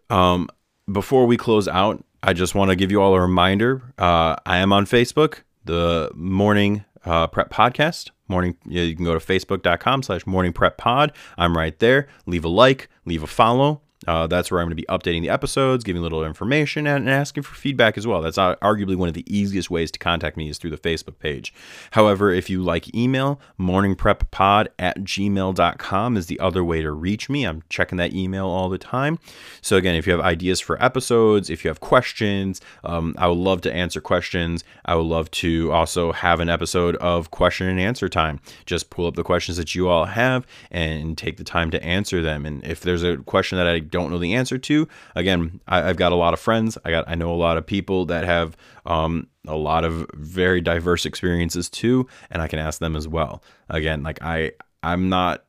um, 0.09 0.49
before 0.91 1.25
we 1.25 1.37
close 1.37 1.67
out, 1.67 2.03
I 2.23 2.33
just 2.33 2.55
want 2.55 2.69
to 2.69 2.75
give 2.75 2.91
you 2.91 3.01
all 3.01 3.13
a 3.15 3.21
reminder. 3.21 3.93
Uh, 3.97 4.35
I 4.45 4.57
am 4.57 4.71
on 4.71 4.85
Facebook, 4.85 5.39
the 5.65 6.11
Morning 6.15 6.85
uh, 7.03 7.27
Prep 7.27 7.51
Podcast 7.51 8.11
morning 8.27 8.55
you 8.65 8.95
can 8.95 9.05
go 9.05 9.17
to 9.17 9.25
facebook.com 9.25 10.03
slash 10.03 10.25
morning 10.25 10.53
prep 10.53 10.77
pod. 10.77 11.11
I'm 11.37 11.55
right 11.55 11.77
there. 11.79 12.07
Leave 12.25 12.45
a 12.45 12.49
like 12.49 12.89
leave 13.05 13.23
a 13.23 13.27
follow 13.27 13.81
Uh, 14.07 14.27
that's 14.27 14.51
where 14.51 14.61
I'm 14.61 14.67
going 14.67 14.75
to 14.77 14.81
be 14.81 14.87
updating 14.87 15.21
the 15.21 15.29
episodes, 15.29 15.83
giving 15.83 15.99
a 15.99 16.03
little 16.03 16.25
information, 16.25 16.87
and, 16.87 17.05
and 17.05 17.09
asking 17.09 17.43
for 17.43 17.55
feedback 17.55 17.97
as 17.97 18.05
well. 18.05 18.21
That's 18.21 18.37
uh, 18.37 18.55
arguably 18.57 18.95
one 18.95 19.07
of 19.07 19.13
the 19.13 19.25
easiest 19.27 19.69
ways 19.69 19.91
to 19.91 19.99
contact 19.99 20.37
me 20.37 20.49
is 20.49 20.57
through 20.57 20.71
the 20.71 20.77
Facebook 20.77 21.19
page. 21.19 21.53
However, 21.91 22.31
if 22.31 22.49
you 22.49 22.63
like 22.63 22.93
email, 22.95 23.39
morningpreppod 23.59 24.67
at 24.79 24.99
gmail.com 24.99 26.17
is 26.17 26.27
the 26.27 26.39
other 26.39 26.63
way 26.63 26.81
to 26.81 26.91
reach 26.91 27.29
me. 27.29 27.45
I'm 27.45 27.63
checking 27.69 27.97
that 27.97 28.13
email 28.13 28.47
all 28.47 28.69
the 28.69 28.77
time. 28.77 29.19
So, 29.61 29.77
again, 29.77 29.95
if 29.95 30.05
you 30.05 30.13
have 30.13 30.21
ideas 30.21 30.59
for 30.59 30.81
episodes, 30.83 31.49
if 31.49 31.63
you 31.63 31.69
have 31.69 31.79
questions, 31.79 32.61
um, 32.83 33.15
I 33.17 33.27
would 33.27 33.37
love 33.37 33.61
to 33.61 33.73
answer 33.73 34.01
questions. 34.01 34.63
I 34.85 34.95
would 34.95 35.07
love 35.07 35.31
to 35.31 35.71
also 35.71 36.11
have 36.11 36.39
an 36.39 36.49
episode 36.49 36.95
of 36.97 37.31
question 37.31 37.67
and 37.67 37.79
answer 37.79 38.09
time. 38.09 38.39
Just 38.65 38.89
pull 38.89 39.07
up 39.07 39.15
the 39.15 39.23
questions 39.23 39.57
that 39.57 39.75
you 39.75 39.87
all 39.87 40.05
have 40.05 40.45
and 40.71 41.17
take 41.17 41.37
the 41.37 41.43
time 41.43 41.71
to 41.71 41.83
answer 41.83 42.21
them. 42.21 42.45
And 42.45 42.63
if 42.63 42.81
there's 42.81 43.03
a 43.03 43.17
question 43.17 43.57
that 43.57 43.67
I 43.67 43.79
don't 43.95 44.11
know 44.11 44.19
the 44.19 44.35
answer 44.35 44.57
to, 44.57 44.87
again, 45.15 45.59
I, 45.67 45.81
have 45.81 45.97
got 45.97 46.11
a 46.11 46.15
lot 46.15 46.33
of 46.33 46.39
friends. 46.39 46.77
I 46.85 46.91
got 46.91 47.05
I 47.07 47.15
know 47.15 47.31
a 47.31 47.35
lot 47.35 47.57
of 47.57 47.65
people 47.65 48.05
that 48.05 48.25
have 48.25 48.55
um, 48.85 49.27
a 49.47 49.55
lot 49.55 49.83
of 49.83 50.07
very 50.13 50.61
diverse 50.61 51.05
experiences 51.05 51.69
too, 51.69 52.07
and 52.29 52.41
I 52.41 52.47
can 52.47 52.59
ask 52.59 52.79
them 52.79 52.95
as 52.95 53.07
well. 53.07 53.41
Again, 53.69 54.03
like 54.03 54.21
I 54.21 54.51
I'm 54.83 55.09
not 55.09 55.45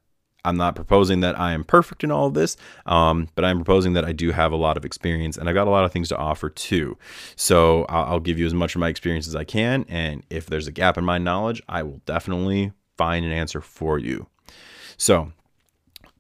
I'm 0.47 0.57
not 0.57 0.77
proposing 0.77 1.21
that 1.21 1.39
I 1.39 1.53
am 1.53 1.65
perfect 1.65 2.05
in 2.05 2.13
all 2.13 2.29
of 2.29 2.35
this, 2.35 2.57
um, 2.87 3.29
but 3.35 3.45
I'm 3.45 3.59
proposing 3.59 3.95
that 3.95 4.05
I 4.05 4.13
do 4.13 4.31
have 4.31 4.53
a 4.53 4.57
lot 4.57 4.77
of 4.77 4.85
experience 4.85 5.37
and 5.37 5.49
I've 5.49 5.57
got 5.57 5.67
a 5.67 5.71
lot 5.71 5.85
of 5.85 5.91
things 5.93 6.09
to 6.11 6.17
offer 6.17 6.49
too. 6.49 6.97
So 7.35 7.85
I'll, 7.89 8.05
I'll 8.05 8.21
give 8.21 8.39
you 8.39 8.47
as 8.47 8.55
much 8.55 8.77
of 8.77 8.81
my 8.81 8.89
experience 8.89 9.27
as 9.27 9.35
I 9.35 9.43
can. 9.43 9.85
And 9.89 10.23
if 10.31 10.47
there's 10.47 10.69
a 10.69 10.73
gap 10.73 10.97
in 10.97 11.05
my 11.05 11.19
knowledge, 11.19 11.61
I 11.69 11.83
will 11.83 12.01
definitely 12.07 12.71
find 12.97 13.27
an 13.27 13.33
answer 13.33 13.61
for 13.61 13.99
you. 13.99 14.29
So 14.97 15.33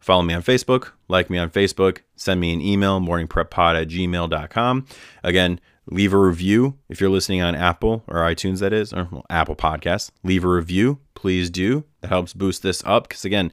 follow 0.06 0.22
me 0.22 0.32
on 0.32 0.42
Facebook, 0.42 0.92
like 1.08 1.28
me 1.28 1.36
on 1.36 1.50
Facebook, 1.50 1.98
send 2.14 2.40
me 2.40 2.54
an 2.54 2.60
email, 2.60 3.00
morningpreppod 3.00 3.82
at 3.82 3.88
gmail.com. 3.88 4.86
Again, 5.24 5.60
leave 5.90 6.14
a 6.14 6.18
review 6.18 6.78
if 6.88 7.00
you're 7.00 7.10
listening 7.10 7.42
on 7.42 7.56
Apple 7.56 8.04
or 8.06 8.18
iTunes, 8.18 8.60
that 8.60 8.72
is, 8.72 8.92
or 8.92 9.08
Apple 9.28 9.56
Podcasts. 9.56 10.12
Leave 10.22 10.44
a 10.44 10.48
review, 10.48 11.00
please 11.14 11.50
do. 11.50 11.82
That 12.02 12.08
helps 12.08 12.34
boost 12.34 12.62
this 12.62 12.84
up 12.86 13.08
because, 13.08 13.24
again, 13.24 13.50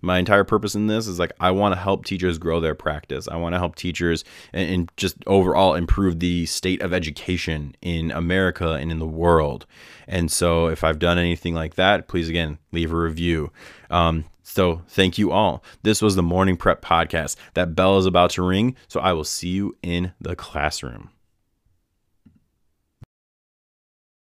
my 0.00 0.18
entire 0.18 0.42
purpose 0.42 0.74
in 0.74 0.88
this 0.88 1.06
is 1.06 1.20
like 1.20 1.30
I 1.38 1.52
want 1.52 1.72
to 1.72 1.80
help 1.80 2.04
teachers 2.04 2.36
grow 2.36 2.58
their 2.58 2.74
practice. 2.74 3.28
I 3.28 3.36
want 3.36 3.54
to 3.54 3.60
help 3.60 3.76
teachers 3.76 4.24
and, 4.52 4.68
and, 4.68 4.92
just 4.96 5.14
overall 5.28 5.74
improve 5.74 6.18
the 6.18 6.46
state 6.46 6.82
of 6.82 6.92
education 6.92 7.76
in 7.80 8.10
America 8.10 8.72
and 8.72 8.90
in 8.90 8.98
the 8.98 9.06
world. 9.06 9.66
And 10.08 10.32
so, 10.32 10.66
if 10.66 10.82
I've 10.82 10.98
done 10.98 11.18
anything 11.18 11.54
like 11.54 11.76
that, 11.76 12.08
please 12.08 12.28
again 12.28 12.58
leave 12.72 12.92
a 12.92 12.96
review. 12.96 13.52
Um, 13.88 14.24
so, 14.42 14.82
thank 14.88 15.18
you 15.18 15.30
all. 15.30 15.62
This 15.82 16.02
was 16.02 16.16
the 16.16 16.22
Morning 16.22 16.56
Prep 16.56 16.82
Podcast. 16.82 17.36
That 17.54 17.74
bell 17.74 17.98
is 17.98 18.06
about 18.06 18.30
to 18.30 18.42
ring, 18.42 18.76
so 18.88 19.00
I 19.00 19.12
will 19.12 19.24
see 19.24 19.48
you 19.48 19.76
in 19.82 20.12
the 20.20 20.36
classroom. 20.36 21.10